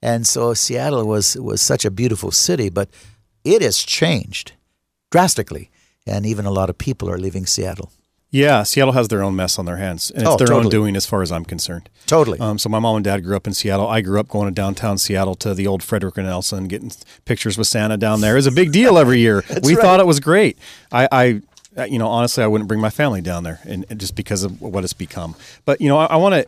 And 0.02 0.26
so 0.26 0.54
Seattle 0.54 1.06
was 1.08 1.36
was 1.36 1.62
such 1.62 1.86
a 1.86 1.92
beautiful 1.92 2.32
city, 2.32 2.70
but 2.70 2.90
it 3.44 3.62
has 3.62 3.80
changed 3.80 4.54
drastically, 5.12 5.70
and 6.06 6.26
even 6.26 6.46
a 6.46 6.52
lot 6.52 6.70
of 6.70 6.78
people 6.78 7.10
are 7.10 7.18
leaving 7.18 7.46
Seattle. 7.46 7.92
Yeah, 8.34 8.64
Seattle 8.64 8.94
has 8.94 9.10
their 9.10 9.22
own 9.22 9.36
mess 9.36 9.60
on 9.60 9.66
their 9.66 9.76
hands, 9.76 10.10
and 10.10 10.22
it's 10.22 10.32
Oh, 10.32 10.38
their 10.38 10.54
own 10.54 10.70
doing 10.70 10.96
as 10.96 11.06
far 11.06 11.22
as 11.22 11.34
I'm 11.34 11.44
concerned. 11.44 11.90
Totally. 12.08 12.40
Um, 12.40 12.58
so 12.58 12.70
my 12.70 12.80
mom 12.80 12.96
and 12.96 13.04
dad 13.04 13.26
grew 13.26 13.36
up 13.36 13.46
in 13.46 13.54
Seattle. 13.54 13.90
I 13.90 14.00
grew 14.00 14.22
up 14.22 14.30
going 14.30 14.48
to 14.48 14.54
downtown 14.54 14.98
Seattle 14.98 15.36
to 15.36 15.54
the 15.54 15.68
old 15.68 15.84
Frederick 15.84 16.18
and 16.18 16.26
Nelson, 16.26 16.70
getting 16.70 16.94
pictures 17.26 17.58
with 17.58 17.68
Santa 17.68 17.98
down 17.98 18.22
there. 18.22 18.34
It 18.34 18.38
was 18.38 18.48
a 18.48 18.52
big 18.52 18.72
deal 18.72 18.98
every 18.98 19.20
year. 19.20 19.44
we 19.64 19.76
right. 19.76 19.82
thought 19.82 20.00
it 20.00 20.08
was 20.08 20.22
great. 20.22 20.58
I, 20.94 21.42
I, 21.76 21.86
you 21.86 22.00
know, 22.00 22.08
honestly, 22.08 22.42
I 22.42 22.48
wouldn't 22.48 22.70
bring 22.70 22.80
my 22.80 22.90
family 22.90 23.20
down 23.20 23.44
there, 23.44 23.60
and, 23.66 23.86
and 23.90 24.00
just 24.00 24.16
because 24.16 24.44
of 24.44 24.62
what 24.62 24.86
it's 24.86 24.94
become. 24.94 25.36
But 25.66 25.82
you 25.82 25.90
know, 25.90 25.98
I, 25.98 26.06
I 26.06 26.16
want 26.16 26.36
to. 26.36 26.48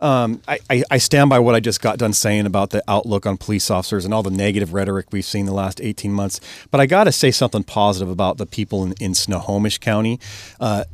Um, 0.00 0.42
I, 0.46 0.58
I, 0.68 0.82
I 0.90 0.98
stand 0.98 1.30
by 1.30 1.38
what 1.38 1.54
I 1.54 1.60
just 1.60 1.80
got 1.80 1.98
done 1.98 2.12
saying 2.12 2.46
about 2.46 2.70
the 2.70 2.82
outlook 2.86 3.26
on 3.26 3.38
police 3.38 3.70
officers 3.70 4.04
and 4.04 4.12
all 4.12 4.22
the 4.22 4.30
negative 4.30 4.74
rhetoric 4.74 5.06
we've 5.12 5.24
seen 5.24 5.46
the 5.46 5.54
last 5.54 5.80
18 5.80 6.12
months. 6.12 6.40
But 6.70 6.80
I 6.80 6.86
got 6.86 7.04
to 7.04 7.12
say 7.12 7.30
something 7.30 7.62
positive 7.62 8.10
about 8.10 8.36
the 8.36 8.44
people 8.44 8.84
in, 8.84 8.94
in 9.00 9.14
Snohomish 9.14 9.78
County. 9.78 10.20
Uh, 10.60 10.84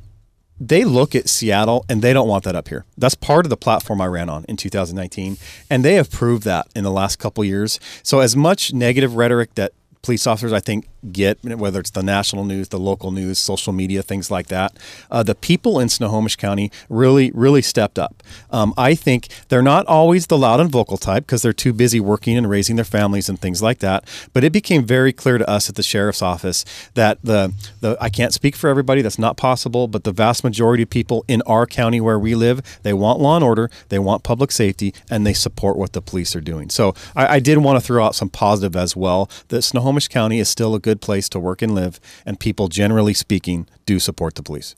they 0.60 0.84
look 0.84 1.14
at 1.14 1.28
Seattle 1.28 1.86
and 1.88 2.02
they 2.02 2.12
don't 2.12 2.28
want 2.28 2.44
that 2.44 2.54
up 2.54 2.68
here. 2.68 2.84
That's 2.98 3.14
part 3.14 3.46
of 3.46 3.50
the 3.50 3.56
platform 3.56 4.00
I 4.00 4.06
ran 4.06 4.28
on 4.28 4.44
in 4.46 4.58
2019, 4.58 5.38
and 5.70 5.84
they 5.84 5.94
have 5.94 6.10
proved 6.10 6.44
that 6.44 6.68
in 6.76 6.84
the 6.84 6.90
last 6.90 7.18
couple 7.18 7.42
years. 7.44 7.80
So 8.02 8.20
as 8.20 8.36
much 8.36 8.72
negative 8.74 9.16
rhetoric 9.16 9.54
that 9.54 9.72
police 10.02 10.26
officers 10.26 10.52
I 10.52 10.60
think 10.60 10.86
get, 11.12 11.42
whether 11.44 11.80
it's 11.80 11.90
the 11.90 12.02
national 12.02 12.44
news, 12.44 12.68
the 12.68 12.78
local 12.78 13.10
news, 13.10 13.38
social 13.38 13.72
media, 13.72 14.02
things 14.02 14.30
like 14.30 14.48
that, 14.48 14.76
uh, 15.10 15.22
the 15.22 15.34
people 15.34 15.80
in 15.80 15.88
Snohomish 15.88 16.36
County 16.36 16.70
really, 16.88 17.30
really 17.34 17.62
stepped 17.62 17.98
up. 17.98 18.22
Um, 18.50 18.74
I 18.76 18.94
think 18.94 19.28
they're 19.48 19.62
not 19.62 19.86
always 19.86 20.26
the 20.26 20.38
loud 20.38 20.60
and 20.60 20.70
vocal 20.70 20.96
type 20.96 21.26
because 21.26 21.42
they're 21.42 21.52
too 21.52 21.72
busy 21.72 22.00
working 22.00 22.36
and 22.36 22.48
raising 22.48 22.76
their 22.76 22.84
families 22.84 23.28
and 23.28 23.40
things 23.40 23.62
like 23.62 23.78
that. 23.78 24.04
But 24.32 24.44
it 24.44 24.52
became 24.52 24.84
very 24.84 25.12
clear 25.12 25.38
to 25.38 25.48
us 25.48 25.68
at 25.68 25.74
the 25.76 25.82
sheriff's 25.82 26.22
office 26.22 26.64
that 26.94 27.18
the 27.22 27.52
the 27.80 27.96
I 28.00 28.08
can't 28.08 28.32
speak 28.32 28.56
for 28.56 28.68
everybody. 28.68 29.02
That's 29.02 29.18
not 29.18 29.36
possible. 29.36 29.88
But 29.88 30.04
the 30.04 30.12
vast 30.12 30.44
majority 30.44 30.82
of 30.82 30.90
people 30.90 31.24
in 31.28 31.42
our 31.42 31.66
county 31.66 32.00
where 32.00 32.18
we 32.18 32.34
live, 32.34 32.60
they 32.82 32.92
want 32.92 33.20
law 33.20 33.36
and 33.36 33.44
order, 33.44 33.70
they 33.88 33.98
want 33.98 34.22
public 34.22 34.50
safety, 34.50 34.94
and 35.10 35.26
they 35.26 35.32
support 35.32 35.76
what 35.76 35.92
the 35.92 36.02
police 36.02 36.34
are 36.34 36.40
doing. 36.40 36.70
So 36.70 36.94
I, 37.14 37.36
I 37.36 37.40
did 37.40 37.58
want 37.58 37.78
to 37.78 37.84
throw 37.84 38.04
out 38.04 38.14
some 38.14 38.28
positive 38.28 38.76
as 38.76 38.96
well. 38.96 39.30
That 39.48 39.62
Snohomish 39.62 40.08
County 40.08 40.38
is 40.38 40.48
still 40.48 40.74
a 40.74 40.80
good 40.80 40.89
place 40.98 41.28
to 41.30 41.38
work 41.38 41.62
and 41.62 41.74
live, 41.74 42.00
and 42.26 42.40
people, 42.40 42.68
generally 42.68 43.14
speaking, 43.14 43.66
do 43.86 43.98
support 43.98 44.34
the 44.34 44.42
police. 44.42 44.74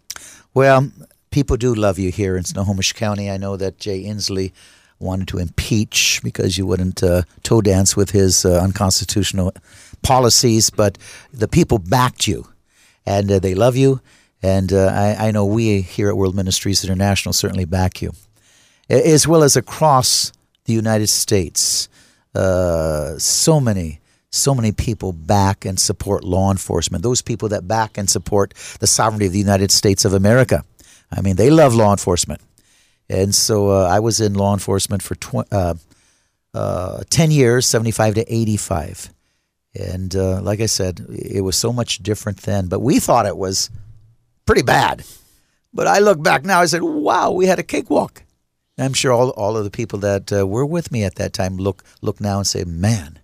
Well, 0.55 0.91
people 1.31 1.57
do 1.57 1.75
love 1.75 1.99
you 1.99 2.11
here 2.11 2.37
in 2.37 2.45
Snohomish 2.45 2.93
County. 2.93 3.31
I 3.31 3.37
know 3.39 3.57
that 3.57 3.79
Jay 3.79 4.05
Inslee 4.05 4.53
wanted 4.99 5.29
to 5.29 5.39
impeach 5.39 6.21
because 6.23 6.59
you 6.59 6.67
wouldn't 6.67 7.03
uh, 7.03 7.23
toe 7.43 7.61
dance 7.61 7.97
with 7.97 8.11
his 8.11 8.45
uh, 8.45 8.61
unconstitutional 8.63 9.53
policies, 10.03 10.71
but 10.71 10.99
the 11.33 11.49
people 11.49 11.79
backed 11.79 12.29
you, 12.29 12.47
and 13.07 13.31
uh, 13.31 13.39
they 13.39 13.55
love 13.55 13.77
you. 13.77 14.01
And 14.43 14.73
uh, 14.73 14.87
I, 14.87 15.29
I 15.29 15.31
know 15.31 15.47
we 15.47 15.83
here 15.83 16.09
at 16.09 16.17
World 16.17 16.35
Ministries 16.35 16.85
International 16.85 17.33
certainly 17.33 17.65
back 17.65 18.03
you, 18.03 18.13
as 18.89 19.27
well 19.27 19.43
as 19.43 19.57
across 19.57 20.33
the 20.65 20.73
United 20.73 21.09
States. 21.09 21.89
Uh, 22.35 23.19
so 23.19 23.61
many, 23.61 24.01
so 24.33 24.55
many 24.55 24.73
people 24.73 25.13
back 25.13 25.65
and 25.65 25.79
support 25.79 26.25
law 26.25 26.51
enforcement. 26.51 27.03
Those 27.03 27.23
people 27.23 27.51
that 27.51 27.69
back 27.69 27.99
and 27.99 28.09
support 28.09 28.55
the 28.81 28.87
sovereignty 28.87 29.27
of 29.27 29.33
the 29.33 29.39
United 29.39 29.71
States 29.71 30.05
of 30.05 30.15
America. 30.15 30.65
I 31.11 31.21
mean, 31.21 31.37
they 31.37 31.51
love 31.51 31.75
law 31.75 31.93
enforcement. 31.93 32.41
And 33.09 33.35
so 33.35 33.69
uh, 33.69 33.89
I 33.91 34.01
was 34.01 34.21
in 34.21 34.33
law 34.35 34.55
enforcement 34.55 35.03
for 35.03 35.15
tw- 35.17 35.53
uh, 35.53 35.75
uh, 36.55 37.03
10 37.11 37.31
years, 37.31 37.67
75 37.67 38.15
to 38.15 38.35
85. 38.35 39.11
And 39.75 40.15
uh, 40.17 40.41
like 40.41 40.61
I 40.61 40.67
said, 40.67 41.07
it 41.11 41.43
was 41.43 41.57
so 41.57 41.73
much 41.73 41.99
different 41.99 42.39
then, 42.39 42.69
but 42.69 42.81
we 42.81 43.01
thought 43.01 43.27
it 43.27 43.37
was 43.37 43.71
pretty 44.47 44.63
bad. 44.63 45.05
But 45.75 45.87
I 45.87 45.99
look 45.99 46.23
back 46.23 46.45
now, 46.45 46.61
I 46.61 46.67
said, 46.67 46.83
wow, 46.83 47.31
we 47.31 47.47
had 47.47 47.59
a 47.59 47.63
cakewalk. 47.63 48.23
And 48.77 48.87
I'm 48.87 48.93
sure 48.95 49.13
all, 49.13 49.31
all 49.31 49.57
of 49.57 49.65
the 49.65 49.71
people 49.71 49.99
that 50.01 50.33
uh, 50.33 50.47
were 50.47 50.67
with 50.67 50.91
me 50.91 51.05
at 51.05 51.17
that 51.17 51.33
time 51.33 51.57
look 51.57 51.85
look 52.01 52.21
now 52.21 52.39
and 52.39 52.47
say, 52.47 52.65
man, 52.65 53.19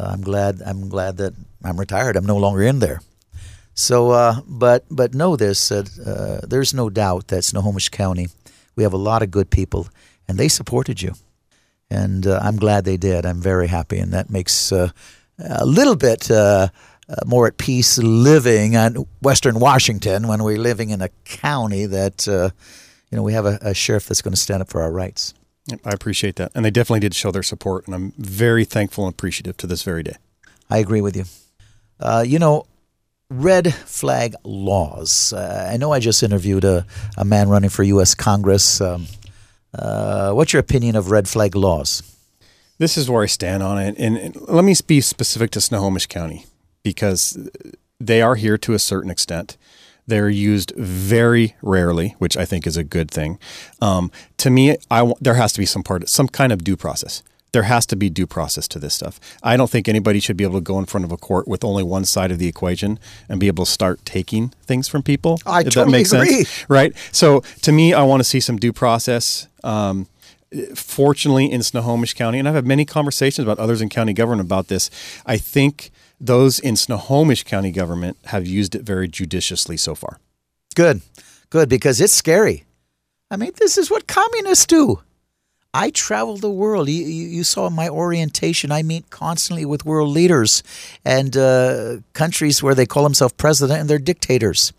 uh, 0.00 0.10
I'm 0.12 0.22
glad 0.22 0.62
I'm 0.64 0.88
glad 0.88 1.16
that 1.18 1.34
I'm 1.64 1.78
retired. 1.78 2.16
I'm 2.16 2.26
no 2.26 2.36
longer 2.36 2.62
in 2.62 2.78
there. 2.78 3.00
So, 3.74 4.10
uh, 4.10 4.40
but 4.46 4.84
but 4.90 5.14
know 5.14 5.36
this: 5.36 5.68
that 5.68 5.88
uh, 5.98 6.46
there's 6.46 6.74
no 6.74 6.90
doubt 6.90 7.28
that 7.28 7.44
Snohomish 7.44 7.88
County, 7.88 8.28
we 8.76 8.82
have 8.82 8.92
a 8.92 8.98
lot 8.98 9.22
of 9.22 9.30
good 9.30 9.50
people, 9.50 9.88
and 10.28 10.38
they 10.38 10.48
supported 10.48 11.02
you, 11.02 11.14
and 11.90 12.26
uh, 12.26 12.40
I'm 12.42 12.56
glad 12.56 12.84
they 12.84 12.96
did. 12.96 13.26
I'm 13.26 13.40
very 13.42 13.68
happy, 13.68 13.98
and 13.98 14.12
that 14.12 14.30
makes 14.30 14.72
uh, 14.72 14.90
a 15.38 15.66
little 15.66 15.96
bit 15.96 16.30
uh, 16.30 16.68
uh, 17.08 17.14
more 17.26 17.46
at 17.46 17.58
peace 17.58 17.98
living 17.98 18.76
on 18.76 19.06
Western 19.22 19.58
Washington 19.58 20.28
when 20.28 20.42
we're 20.42 20.58
living 20.58 20.90
in 20.90 21.02
a 21.02 21.08
county 21.24 21.86
that 21.86 22.28
uh, 22.28 22.50
you 23.10 23.16
know 23.16 23.22
we 23.22 23.32
have 23.32 23.46
a, 23.46 23.58
a 23.62 23.74
sheriff 23.74 24.06
that's 24.06 24.22
going 24.22 24.34
to 24.34 24.40
stand 24.40 24.62
up 24.62 24.68
for 24.68 24.82
our 24.82 24.92
rights. 24.92 25.34
I 25.84 25.90
appreciate 25.90 26.36
that, 26.36 26.52
and 26.54 26.64
they 26.64 26.70
definitely 26.70 27.00
did 27.00 27.14
show 27.14 27.30
their 27.30 27.42
support, 27.42 27.86
and 27.86 27.94
I'm 27.94 28.12
very 28.18 28.64
thankful 28.64 29.06
and 29.06 29.12
appreciative 29.12 29.56
to 29.58 29.66
this 29.66 29.82
very 29.82 30.02
day. 30.02 30.16
I 30.68 30.78
agree 30.78 31.00
with 31.00 31.16
you. 31.16 31.24
Uh, 31.98 32.24
you 32.26 32.38
know, 32.38 32.66
red 33.30 33.72
flag 33.72 34.34
laws. 34.44 35.32
Uh, 35.32 35.68
I 35.72 35.76
know 35.76 35.92
I 35.92 36.00
just 36.00 36.22
interviewed 36.22 36.64
a, 36.64 36.86
a 37.16 37.24
man 37.24 37.48
running 37.48 37.70
for 37.70 37.82
U.S. 37.82 38.14
Congress. 38.14 38.80
Um, 38.80 39.06
uh, 39.74 40.32
what's 40.32 40.52
your 40.52 40.60
opinion 40.60 40.96
of 40.96 41.10
red 41.10 41.28
flag 41.28 41.54
laws? 41.54 42.02
This 42.78 42.96
is 42.96 43.10
where 43.10 43.22
I 43.22 43.26
stand 43.26 43.62
on 43.62 43.78
it. 43.78 43.94
And, 43.98 44.16
and 44.16 44.36
let 44.48 44.64
me 44.64 44.74
be 44.86 45.00
specific 45.00 45.50
to 45.52 45.60
Snohomish 45.60 46.06
County 46.06 46.46
because 46.82 47.38
they 48.00 48.22
are 48.22 48.34
here 48.34 48.56
to 48.58 48.72
a 48.72 48.78
certain 48.78 49.10
extent. 49.10 49.56
They're 50.06 50.30
used 50.30 50.72
very 50.76 51.56
rarely, 51.62 52.14
which 52.18 52.36
I 52.36 52.44
think 52.44 52.66
is 52.66 52.76
a 52.76 52.84
good 52.84 53.10
thing. 53.10 53.38
Um, 53.80 54.10
to 54.38 54.50
me, 54.50 54.76
I, 54.90 55.12
there 55.20 55.34
has 55.34 55.52
to 55.54 55.60
be 55.60 55.66
some 55.66 55.82
part, 55.82 56.08
some 56.08 56.28
kind 56.28 56.52
of 56.52 56.64
due 56.64 56.76
process 56.76 57.22
there 57.52 57.64
has 57.64 57.86
to 57.86 57.96
be 57.96 58.08
due 58.08 58.26
process 58.26 58.68
to 58.68 58.78
this 58.78 58.94
stuff. 58.94 59.18
I 59.42 59.56
don't 59.56 59.70
think 59.70 59.88
anybody 59.88 60.20
should 60.20 60.36
be 60.36 60.44
able 60.44 60.58
to 60.58 60.64
go 60.64 60.78
in 60.78 60.86
front 60.86 61.04
of 61.04 61.12
a 61.12 61.16
court 61.16 61.48
with 61.48 61.64
only 61.64 61.82
one 61.82 62.04
side 62.04 62.30
of 62.30 62.38
the 62.38 62.46
equation 62.46 62.98
and 63.28 63.40
be 63.40 63.48
able 63.48 63.64
to 63.64 63.70
start 63.70 64.04
taking 64.04 64.50
things 64.62 64.88
from 64.88 65.02
people. 65.02 65.40
I 65.46 65.60
if 65.60 65.66
totally 65.66 65.84
that 65.84 65.90
makes 65.90 66.12
agree. 66.12 66.44
sense, 66.44 66.70
right? 66.70 66.96
So 67.12 67.40
to 67.62 67.72
me, 67.72 67.92
I 67.92 68.02
want 68.02 68.20
to 68.20 68.24
see 68.24 68.40
some 68.40 68.56
due 68.56 68.72
process. 68.72 69.48
Um, 69.64 70.06
fortunately, 70.74 71.50
in 71.50 71.62
Snohomish 71.62 72.14
County, 72.14 72.38
and 72.38 72.48
I've 72.48 72.54
had 72.54 72.66
many 72.66 72.84
conversations 72.84 73.44
about 73.44 73.58
others 73.58 73.80
in 73.80 73.88
county 73.88 74.12
government 74.12 74.46
about 74.46 74.68
this. 74.68 74.90
I 75.26 75.36
think 75.36 75.90
those 76.20 76.58
in 76.58 76.76
Snohomish 76.76 77.44
County 77.44 77.70
government 77.70 78.18
have 78.26 78.46
used 78.46 78.74
it 78.74 78.82
very 78.82 79.08
judiciously 79.08 79.76
so 79.76 79.94
far. 79.94 80.18
Good, 80.74 81.00
good, 81.48 81.68
because 81.68 82.00
it's 82.00 82.12
scary. 82.12 82.64
I 83.30 83.36
mean, 83.36 83.52
this 83.56 83.78
is 83.78 83.90
what 83.90 84.06
communists 84.06 84.66
do. 84.66 85.00
I 85.72 85.90
travel 85.90 86.36
the 86.36 86.50
world. 86.50 86.88
You, 86.88 87.04
you, 87.04 87.28
you, 87.28 87.44
saw 87.44 87.70
my 87.70 87.88
orientation. 87.88 88.72
I 88.72 88.82
meet 88.82 89.08
constantly 89.10 89.64
with 89.64 89.86
world 89.86 90.08
leaders 90.08 90.64
and 91.04 91.36
uh, 91.36 91.98
countries 92.12 92.60
where 92.60 92.74
they 92.74 92.86
call 92.86 93.04
themselves 93.04 93.34
president 93.34 93.80
and 93.80 93.88
they're 93.88 93.98
dictators, 93.98 94.72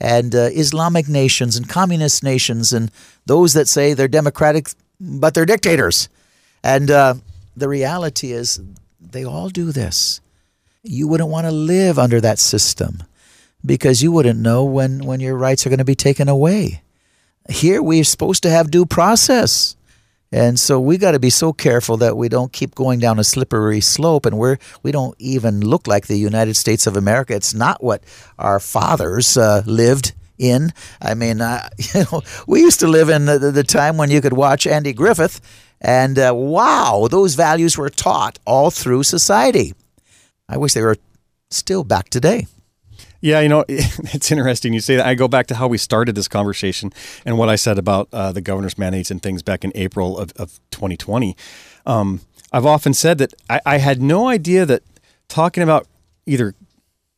and 0.00 0.34
uh, 0.34 0.50
Islamic 0.52 1.08
nations 1.08 1.56
and 1.56 1.68
communist 1.68 2.24
nations, 2.24 2.72
and 2.72 2.90
those 3.24 3.52
that 3.52 3.68
say 3.68 3.94
they're 3.94 4.08
democratic 4.08 4.70
but 5.00 5.34
they're 5.34 5.46
dictators. 5.46 6.08
And 6.64 6.90
uh, 6.90 7.14
the 7.56 7.68
reality 7.68 8.32
is, 8.32 8.60
they 9.00 9.24
all 9.24 9.48
do 9.48 9.72
this. 9.72 10.21
You 10.84 11.06
wouldn't 11.06 11.30
want 11.30 11.46
to 11.46 11.52
live 11.52 11.98
under 11.98 12.20
that 12.20 12.40
system 12.40 13.04
because 13.64 14.02
you 14.02 14.10
wouldn't 14.10 14.40
know 14.40 14.64
when, 14.64 15.04
when 15.04 15.20
your 15.20 15.36
rights 15.36 15.64
are 15.64 15.68
going 15.68 15.78
to 15.78 15.84
be 15.84 15.94
taken 15.94 16.28
away. 16.28 16.82
Here, 17.48 17.80
we're 17.80 18.02
supposed 18.02 18.42
to 18.42 18.50
have 18.50 18.70
due 18.70 18.84
process. 18.84 19.76
And 20.32 20.58
so 20.58 20.80
we 20.80 20.98
got 20.98 21.12
to 21.12 21.20
be 21.20 21.30
so 21.30 21.52
careful 21.52 21.98
that 21.98 22.16
we 22.16 22.28
don't 22.28 22.52
keep 22.52 22.74
going 22.74 22.98
down 22.98 23.18
a 23.18 23.24
slippery 23.24 23.80
slope 23.80 24.24
and 24.24 24.38
we're 24.38 24.56
we 24.82 24.90
don't 24.90 25.14
even 25.18 25.60
look 25.60 25.86
like 25.86 26.06
the 26.06 26.16
United 26.16 26.54
States 26.54 26.86
of 26.86 26.96
America. 26.96 27.34
It's 27.34 27.52
not 27.52 27.84
what 27.84 28.02
our 28.38 28.58
fathers 28.58 29.36
uh, 29.36 29.62
lived 29.66 30.14
in. 30.38 30.72
I 31.00 31.14
mean, 31.14 31.42
uh, 31.42 31.68
you 31.94 32.04
know, 32.10 32.22
we 32.46 32.60
used 32.60 32.80
to 32.80 32.88
live 32.88 33.10
in 33.10 33.26
the, 33.26 33.38
the, 33.38 33.62
time 33.62 33.98
when 33.98 34.10
you 34.10 34.20
could 34.20 34.32
watch 34.32 34.66
Andy 34.66 34.94
Griffith, 34.94 35.40
and 35.80 36.18
uh, 36.18 36.32
wow, 36.34 37.08
those 37.10 37.34
values 37.34 37.76
were 37.76 37.90
taught 37.90 38.38
all 38.46 38.70
through 38.70 39.02
society. 39.02 39.74
I 40.48 40.56
wish 40.56 40.74
they 40.74 40.82
were 40.82 40.96
still 41.50 41.84
back 41.84 42.08
today. 42.08 42.46
Yeah, 43.20 43.40
you 43.40 43.48
know, 43.48 43.64
it's 43.68 44.30
interesting 44.30 44.74
you 44.74 44.80
say 44.80 44.96
that. 44.96 45.06
I 45.06 45.14
go 45.14 45.28
back 45.28 45.46
to 45.48 45.54
how 45.54 45.68
we 45.68 45.78
started 45.78 46.14
this 46.14 46.28
conversation 46.28 46.92
and 47.24 47.38
what 47.38 47.48
I 47.48 47.56
said 47.56 47.78
about 47.78 48.08
uh, 48.12 48.32
the 48.32 48.40
governor's 48.40 48.76
mandates 48.76 49.10
and 49.10 49.22
things 49.22 49.42
back 49.42 49.64
in 49.64 49.72
April 49.74 50.18
of, 50.18 50.32
of 50.36 50.60
2020. 50.72 51.36
Um, 51.86 52.20
I've 52.52 52.66
often 52.66 52.94
said 52.94 53.18
that 53.18 53.32
I, 53.48 53.60
I 53.64 53.78
had 53.78 54.02
no 54.02 54.28
idea 54.28 54.66
that 54.66 54.82
talking 55.28 55.62
about 55.62 55.86
either 56.26 56.54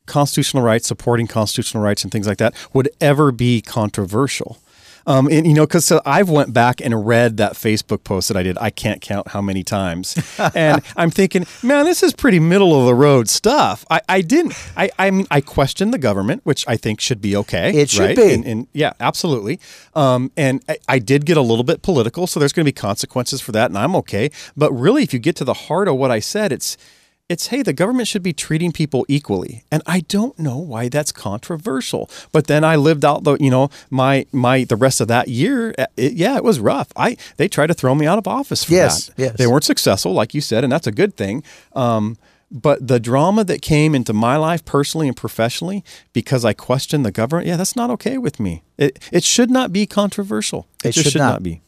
constitutional 0.05 0.63
rights, 0.63 0.87
supporting 0.87 1.27
constitutional 1.27 1.83
rights, 1.83 2.03
and 2.03 2.11
things 2.11 2.27
like 2.27 2.37
that 2.37 2.53
would 2.73 2.89
ever 3.01 3.31
be 3.31 3.61
controversial. 3.61 4.59
Um, 5.07 5.27
and 5.31 5.45
you 5.45 5.53
know, 5.53 5.65
because 5.65 5.85
so 5.85 6.01
I've 6.05 6.29
went 6.29 6.53
back 6.53 6.81
and 6.81 7.05
read 7.05 7.37
that 7.37 7.53
Facebook 7.53 8.03
post 8.03 8.27
that 8.27 8.37
I 8.37 8.43
did. 8.43 8.57
I 8.59 8.69
can't 8.69 9.01
count 9.01 9.29
how 9.29 9.41
many 9.41 9.63
times, 9.63 10.15
and 10.55 10.81
I'm 10.95 11.09
thinking, 11.09 11.45
man, 11.61 11.85
this 11.85 12.03
is 12.03 12.13
pretty 12.13 12.39
middle 12.39 12.79
of 12.79 12.85
the 12.85 12.95
road 12.95 13.29
stuff. 13.29 13.85
I, 13.89 14.01
I 14.09 14.21
didn't. 14.21 14.53
I 14.75 14.89
I 14.97 15.11
mean, 15.11 15.27
I 15.29 15.41
questioned 15.41 15.93
the 15.93 15.97
government, 15.97 16.41
which 16.43 16.65
I 16.67 16.77
think 16.77 16.99
should 16.99 17.21
be 17.21 17.35
okay. 17.35 17.75
It 17.75 17.89
should 17.89 18.01
right? 18.01 18.15
be. 18.15 18.33
And, 18.33 18.45
and 18.45 18.67
yeah, 18.73 18.93
absolutely. 18.99 19.59
Um, 19.93 20.31
and 20.35 20.63
I, 20.67 20.77
I 20.87 20.99
did 20.99 21.25
get 21.25 21.37
a 21.37 21.41
little 21.41 21.63
bit 21.63 21.81
political, 21.81 22.27
so 22.27 22.39
there's 22.39 22.53
going 22.53 22.65
to 22.65 22.69
be 22.69 22.73
consequences 22.73 23.41
for 23.41 23.51
that, 23.51 23.69
and 23.69 23.77
I'm 23.77 23.95
okay. 23.97 24.31
But 24.57 24.71
really, 24.71 25.03
if 25.03 25.13
you 25.13 25.19
get 25.19 25.35
to 25.37 25.43
the 25.43 25.53
heart 25.53 25.87
of 25.87 25.95
what 25.95 26.11
I 26.11 26.19
said, 26.19 26.51
it's 26.51 26.77
it's 27.27 27.47
hey 27.47 27.61
the 27.63 27.73
government 27.73 28.07
should 28.07 28.21
be 28.21 28.33
treating 28.33 28.71
people 28.71 29.05
equally 29.07 29.63
and 29.71 29.81
i 29.85 29.99
don't 30.01 30.37
know 30.37 30.57
why 30.57 30.87
that's 30.89 31.11
controversial 31.11 32.09
but 32.31 32.47
then 32.47 32.63
i 32.63 32.75
lived 32.75 33.03
out 33.03 33.23
the 33.23 33.35
you 33.39 33.49
know 33.49 33.69
my 33.89 34.25
my 34.31 34.63
the 34.63 34.75
rest 34.75 35.01
of 35.01 35.07
that 35.07 35.27
year 35.27 35.73
uh, 35.77 35.85
it, 35.97 36.13
yeah 36.13 36.37
it 36.37 36.43
was 36.43 36.59
rough 36.59 36.89
i 36.95 37.17
they 37.37 37.47
tried 37.47 37.67
to 37.67 37.73
throw 37.73 37.95
me 37.95 38.05
out 38.05 38.17
of 38.17 38.27
office 38.27 38.63
for 38.63 38.73
yes, 38.73 39.07
that 39.07 39.17
yes. 39.17 39.37
they 39.37 39.47
weren't 39.47 39.63
successful 39.63 40.13
like 40.13 40.33
you 40.33 40.41
said 40.41 40.63
and 40.63 40.71
that's 40.71 40.87
a 40.87 40.91
good 40.91 41.15
thing 41.17 41.43
um, 41.73 42.17
but 42.51 42.87
the 42.87 42.99
drama 42.99 43.43
that 43.43 43.61
came 43.63 43.95
into 43.95 44.13
my 44.13 44.37
life 44.37 44.63
personally 44.63 45.07
and 45.07 45.17
professionally 45.17 45.83
because 46.13 46.45
I 46.45 46.53
questioned 46.53 47.03
the 47.03 47.11
government, 47.11 47.47
yeah, 47.47 47.57
that's 47.57 47.75
not 47.75 47.89
okay 47.89 48.19
with 48.19 48.39
me. 48.39 48.63
It, 48.77 48.99
it 49.11 49.23
should 49.23 49.49
not 49.49 49.73
be 49.73 49.87
controversial. 49.87 50.67
It, 50.83 50.89
It 50.89 50.93
should 50.93 51.11
should 51.11 51.19
not. 51.19 51.33
not 51.33 51.43
be. 51.43 51.61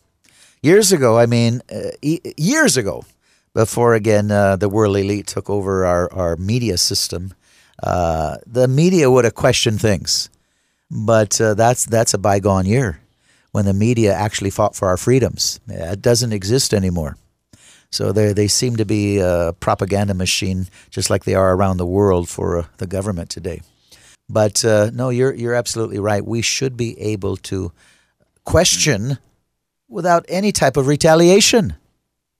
Years 0.61 0.91
ago, 0.91 1.17
I 1.17 1.25
mean, 1.25 1.61
uh, 1.73 1.89
e- 2.03 2.21
years 2.37 2.77
ago, 2.77 3.03
before 3.57 3.95
again 3.95 4.29
uh, 4.29 4.55
the 4.55 4.69
world 4.69 4.95
elite 4.95 5.25
took 5.25 5.49
over 5.49 5.83
our, 5.83 6.13
our 6.13 6.35
media 6.35 6.77
system, 6.77 7.33
uh, 7.81 8.37
the 8.45 8.67
media 8.67 9.09
would 9.09 9.25
have 9.25 9.33
questioned 9.33 9.81
things. 9.81 10.29
But 10.91 11.41
uh, 11.41 11.55
that's 11.55 11.83
that's 11.83 12.13
a 12.13 12.19
bygone 12.19 12.67
year 12.67 12.99
when 13.53 13.65
the 13.65 13.73
media 13.73 14.13
actually 14.13 14.51
fought 14.51 14.75
for 14.75 14.87
our 14.87 14.95
freedoms. 14.95 15.59
It 15.67 16.03
doesn't 16.03 16.33
exist 16.33 16.71
anymore. 16.71 17.17
So 17.89 18.11
they 18.11 18.31
they 18.31 18.47
seem 18.47 18.75
to 18.75 18.85
be 18.85 19.17
a 19.17 19.55
propaganda 19.59 20.13
machine, 20.13 20.67
just 20.91 21.09
like 21.09 21.23
they 21.23 21.33
are 21.33 21.55
around 21.55 21.77
the 21.77 21.91
world 21.97 22.29
for 22.29 22.59
uh, 22.59 22.65
the 22.77 22.87
government 22.87 23.31
today. 23.31 23.61
But 24.29 24.63
uh, 24.63 24.91
no, 24.93 25.09
you're 25.09 25.33
you're 25.33 25.55
absolutely 25.55 25.97
right. 25.97 26.23
We 26.23 26.43
should 26.43 26.77
be 26.77 26.91
able 27.01 27.37
to 27.49 27.71
question 28.43 29.17
without 29.89 30.25
any 30.29 30.51
type 30.51 30.77
of 30.77 30.85
retaliation. 30.85 31.73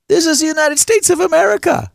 This 0.08 0.26
is 0.26 0.40
the 0.40 0.46
United 0.46 0.78
States 0.78 1.10
of 1.10 1.20
America. 1.20 1.90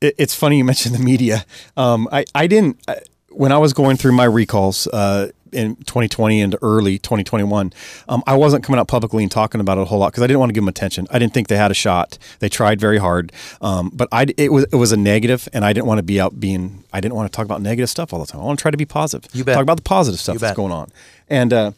it's 0.00 0.34
funny 0.34 0.58
you 0.58 0.64
mentioned 0.64 0.94
the 0.94 1.02
media. 1.02 1.44
Um, 1.76 2.08
I 2.12 2.24
I 2.34 2.46
didn't 2.46 2.78
I, 2.88 2.98
when 3.30 3.52
I 3.52 3.58
was 3.58 3.72
going 3.72 3.96
through 3.96 4.12
my 4.12 4.24
recalls 4.24 4.86
uh, 4.88 5.30
in 5.52 5.76
2020 5.76 6.40
and 6.40 6.56
early 6.62 6.98
2021. 6.98 7.72
Um, 8.08 8.22
I 8.26 8.34
wasn't 8.34 8.64
coming 8.64 8.78
out 8.78 8.88
publicly 8.88 9.22
and 9.22 9.30
talking 9.30 9.60
about 9.60 9.78
it 9.78 9.82
a 9.82 9.84
whole 9.84 9.98
lot 9.98 10.12
because 10.12 10.22
I 10.22 10.26
didn't 10.26 10.40
want 10.40 10.50
to 10.50 10.54
give 10.54 10.62
them 10.62 10.68
attention. 10.68 11.06
I 11.10 11.18
didn't 11.18 11.34
think 11.34 11.48
they 11.48 11.56
had 11.56 11.70
a 11.70 11.74
shot. 11.74 12.18
They 12.40 12.48
tried 12.48 12.80
very 12.80 12.98
hard, 12.98 13.32
um, 13.60 13.90
but 13.92 14.08
I 14.12 14.26
it 14.36 14.52
was 14.52 14.64
it 14.72 14.76
was 14.76 14.92
a 14.92 14.96
negative, 14.96 15.48
and 15.52 15.64
I 15.64 15.72
didn't 15.72 15.86
want 15.86 15.98
to 15.98 16.02
be 16.04 16.20
out 16.20 16.38
being. 16.38 16.84
I 16.92 17.00
didn't 17.00 17.14
want 17.14 17.30
to 17.30 17.34
talk 17.36 17.44
about 17.44 17.62
negative 17.62 17.90
stuff 17.90 18.12
all 18.12 18.20
the 18.20 18.26
time. 18.26 18.40
I 18.40 18.44
want 18.44 18.58
to 18.58 18.62
try 18.62 18.70
to 18.70 18.76
be 18.76 18.86
positive. 18.86 19.30
You 19.34 19.44
bet. 19.44 19.54
Talk 19.54 19.62
about 19.62 19.76
the 19.76 19.82
positive 19.82 20.20
stuff 20.20 20.38
that's 20.38 20.56
going 20.56 20.72
on, 20.72 20.90
and 21.28 21.52
uh, 21.52 21.72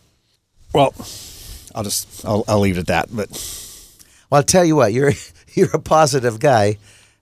well, 0.72 0.94
I'll 1.74 1.84
just 1.84 2.24
I'll, 2.24 2.44
I'll 2.48 2.60
leave 2.60 2.78
it 2.78 2.80
at 2.80 2.86
that. 2.88 3.08
But 3.14 3.30
Well, 4.30 4.38
I'll 4.38 4.44
tell 4.44 4.64
you 4.64 4.76
what, 4.76 4.92
you're 4.92 5.12
you're 5.58 5.74
a 5.74 5.78
positive 5.80 6.38
guy, 6.40 6.78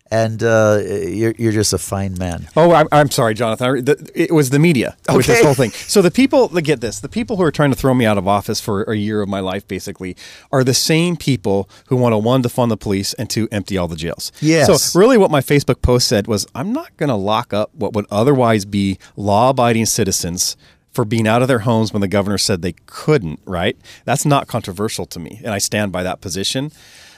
and 0.08 0.40
uh, 0.42 0.80
you're 0.86 1.34
you're 1.36 1.50
just 1.52 1.72
a 1.72 1.78
fine 1.78 2.14
man. 2.16 2.46
Oh, 2.54 2.70
I'm, 2.72 2.86
I'm 2.92 3.10
sorry, 3.10 3.34
Jonathan. 3.34 3.84
The- 3.84 4.10
It 4.14 4.30
was 4.30 4.50
the 4.50 4.58
media 4.60 4.96
with 5.12 5.26
this 5.26 5.42
whole 5.42 5.54
thing. 5.54 5.70
So 5.72 6.00
the 6.00 6.12
people 6.12 6.46
that 6.48 6.62
get 6.62 6.80
this, 6.80 7.00
the 7.00 7.08
people 7.08 7.36
who 7.36 7.42
are 7.42 7.50
trying 7.50 7.70
to 7.72 7.76
throw 7.76 7.92
me 7.92 8.06
out 8.06 8.16
of 8.16 8.28
office 8.28 8.60
for 8.60 8.84
a 8.84 8.94
year 8.94 9.20
of 9.20 9.28
my 9.28 9.40
life, 9.40 9.66
basically, 9.66 10.16
are 10.52 10.62
the 10.62 10.74
same 10.74 11.16
people 11.16 11.68
who 11.88 11.96
want 11.96 12.12
to 12.12 12.18
one 12.18 12.40
defund 12.42 12.68
the 12.68 12.76
police 12.76 13.14
and 13.14 13.28
two 13.28 13.48
empty 13.50 13.76
all 13.76 13.88
the 13.88 13.96
jails. 13.96 14.30
Yes. 14.40 14.66
So 14.68 14.98
really, 14.98 15.18
what 15.18 15.30
my 15.32 15.40
Facebook 15.40 15.82
post 15.82 16.06
said 16.06 16.28
was, 16.28 16.46
I'm 16.54 16.72
not 16.72 16.96
going 16.98 17.08
to 17.10 17.16
lock 17.16 17.52
up 17.52 17.70
what 17.74 17.92
would 17.94 18.06
otherwise 18.10 18.64
be 18.64 18.98
law-abiding 19.16 19.86
citizens 19.86 20.56
for 20.96 21.04
being 21.04 21.28
out 21.28 21.42
of 21.42 21.48
their 21.48 21.60
homes 21.60 21.92
when 21.92 22.00
the 22.00 22.08
governor 22.08 22.38
said 22.38 22.62
they 22.62 22.74
couldn't. 22.86 23.38
Right? 23.44 23.76
That's 24.04 24.26
not 24.26 24.48
controversial 24.48 25.06
to 25.06 25.20
me, 25.20 25.40
and 25.44 25.54
I 25.54 25.58
stand 25.58 25.92
by 25.92 26.02
that 26.02 26.20
position. 26.20 26.72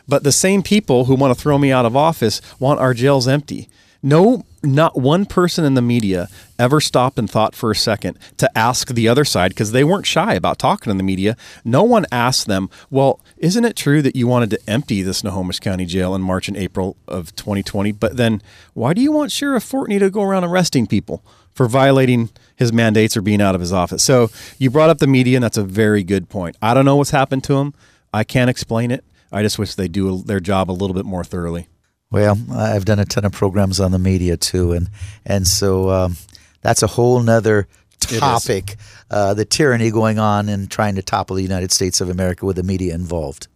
But 0.06 0.24
the 0.24 0.32
same 0.32 0.62
people 0.62 1.04
who 1.04 1.14
want 1.14 1.34
to 1.34 1.40
throw 1.40 1.58
me 1.58 1.70
out 1.70 1.86
of 1.86 1.96
office 1.96 2.40
want 2.58 2.80
our 2.80 2.92
jails 2.92 3.28
empty. 3.28 3.68
No, 4.02 4.44
not 4.62 4.96
one 4.96 5.26
person 5.26 5.64
in 5.64 5.74
the 5.74 5.82
media 5.82 6.28
ever 6.56 6.80
stopped 6.80 7.18
and 7.18 7.28
thought 7.28 7.54
for 7.54 7.70
a 7.70 7.76
second 7.76 8.16
to 8.36 8.58
ask 8.58 8.88
the 8.88 9.08
other 9.08 9.24
side 9.24 9.50
because 9.50 9.72
they 9.72 9.82
weren't 9.82 10.06
shy 10.06 10.34
about 10.34 10.58
talking 10.58 10.92
to 10.92 10.96
the 10.96 11.02
media. 11.02 11.36
No 11.64 11.82
one 11.82 12.06
asked 12.12 12.46
them, 12.46 12.70
well, 12.90 13.20
isn't 13.38 13.64
it 13.64 13.74
true 13.74 14.00
that 14.02 14.14
you 14.14 14.28
wanted 14.28 14.50
to 14.50 14.60
empty 14.68 15.02
the 15.02 15.14
Snohomish 15.14 15.58
County 15.58 15.84
Jail 15.84 16.14
in 16.14 16.22
March 16.22 16.46
and 16.46 16.56
April 16.56 16.96
of 17.08 17.34
2020? 17.34 17.90
But 17.92 18.16
then 18.16 18.40
why 18.72 18.94
do 18.94 19.00
you 19.00 19.10
want 19.10 19.32
Sheriff 19.32 19.68
Fortney 19.68 19.98
to 19.98 20.10
go 20.10 20.22
around 20.22 20.44
arresting 20.44 20.86
people 20.86 21.24
for 21.52 21.66
violating 21.66 22.30
his 22.58 22.72
mandates 22.72 23.16
or 23.16 23.22
being 23.22 23.40
out 23.40 23.54
of 23.54 23.60
his 23.60 23.72
office? 23.72 24.02
So 24.02 24.30
you 24.58 24.70
brought 24.70 24.90
up 24.90 24.98
the 24.98 25.06
media, 25.06 25.36
and 25.36 25.44
that's 25.44 25.56
a 25.56 25.64
very 25.64 26.02
good 26.02 26.28
point. 26.28 26.56
I 26.60 26.74
don't 26.74 26.84
know 26.84 26.96
what's 26.96 27.10
happened 27.10 27.44
to 27.44 27.56
him. 27.56 27.72
I 28.12 28.24
can't 28.24 28.50
explain 28.50 28.90
it. 28.90 29.04
I 29.32 29.42
just 29.42 29.58
wish 29.58 29.74
they 29.74 29.88
do 29.88 30.22
their 30.22 30.40
job 30.40 30.70
a 30.70 30.72
little 30.72 30.94
bit 30.94 31.04
more 31.04 31.24
thoroughly. 31.24 31.68
Well, 32.10 32.38
I've 32.52 32.84
done 32.86 32.98
a 32.98 33.04
ton 33.04 33.24
of 33.24 33.32
programs 33.32 33.80
on 33.80 33.92
the 33.92 33.98
media 33.98 34.36
too, 34.36 34.72
and 34.72 34.88
and 35.26 35.46
so 35.46 35.90
um, 35.90 36.16
that's 36.62 36.82
a 36.82 36.86
whole 36.86 37.20
nother 37.20 37.68
topic 38.00 38.76
uh, 39.10 39.34
the 39.34 39.44
tyranny 39.44 39.90
going 39.90 40.18
on 40.18 40.48
and 40.48 40.70
trying 40.70 40.94
to 40.94 41.02
topple 41.02 41.36
the 41.36 41.42
United 41.42 41.72
States 41.72 42.00
of 42.00 42.08
America 42.08 42.46
with 42.46 42.56
the 42.56 42.62
media 42.62 42.94
involved. 42.94 43.48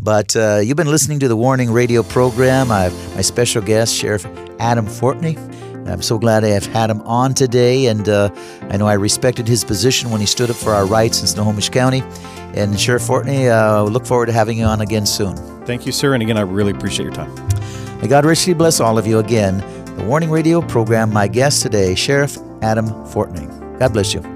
But 0.00 0.36
uh, 0.36 0.60
you've 0.62 0.76
been 0.76 0.90
listening 0.90 1.18
to 1.20 1.28
the 1.28 1.36
Warning 1.36 1.70
Radio 1.70 2.02
program. 2.02 2.70
I 2.70 2.84
have 2.84 3.14
my 3.14 3.22
special 3.22 3.62
guest, 3.62 3.94
Sheriff 3.94 4.24
Adam 4.58 4.86
Fortney. 4.86 5.36
I'm 5.88 6.02
so 6.02 6.18
glad 6.18 6.44
I 6.44 6.48
have 6.48 6.66
had 6.66 6.90
him 6.90 7.00
on 7.02 7.34
today, 7.34 7.86
and 7.86 8.08
uh, 8.08 8.30
I 8.70 8.76
know 8.76 8.86
I 8.86 8.94
respected 8.94 9.46
his 9.46 9.64
position 9.64 10.10
when 10.10 10.20
he 10.20 10.26
stood 10.26 10.50
up 10.50 10.56
for 10.56 10.72
our 10.72 10.86
rights 10.86 11.20
in 11.20 11.26
Snohomish 11.26 11.68
County. 11.68 12.02
And 12.54 12.78
Sheriff 12.78 13.02
Fortney, 13.02 13.50
uh, 13.50 13.84
look 13.84 14.06
forward 14.06 14.26
to 14.26 14.32
having 14.32 14.58
you 14.58 14.64
on 14.64 14.80
again 14.80 15.06
soon. 15.06 15.36
Thank 15.66 15.86
you, 15.86 15.92
sir. 15.92 16.14
And 16.14 16.22
again, 16.22 16.38
I 16.38 16.42
really 16.42 16.72
appreciate 16.72 17.04
your 17.04 17.14
time. 17.14 17.34
May 18.00 18.08
God 18.08 18.24
richly 18.24 18.54
bless 18.54 18.80
all 18.80 18.98
of 18.98 19.06
you 19.06 19.18
again. 19.18 19.58
The 19.96 20.04
Warning 20.04 20.30
Radio 20.30 20.60
program, 20.60 21.12
my 21.12 21.28
guest 21.28 21.62
today, 21.62 21.94
Sheriff 21.94 22.36
Adam 22.62 22.86
Fortney. 23.06 23.48
God 23.78 23.92
bless 23.92 24.14
you. 24.14 24.35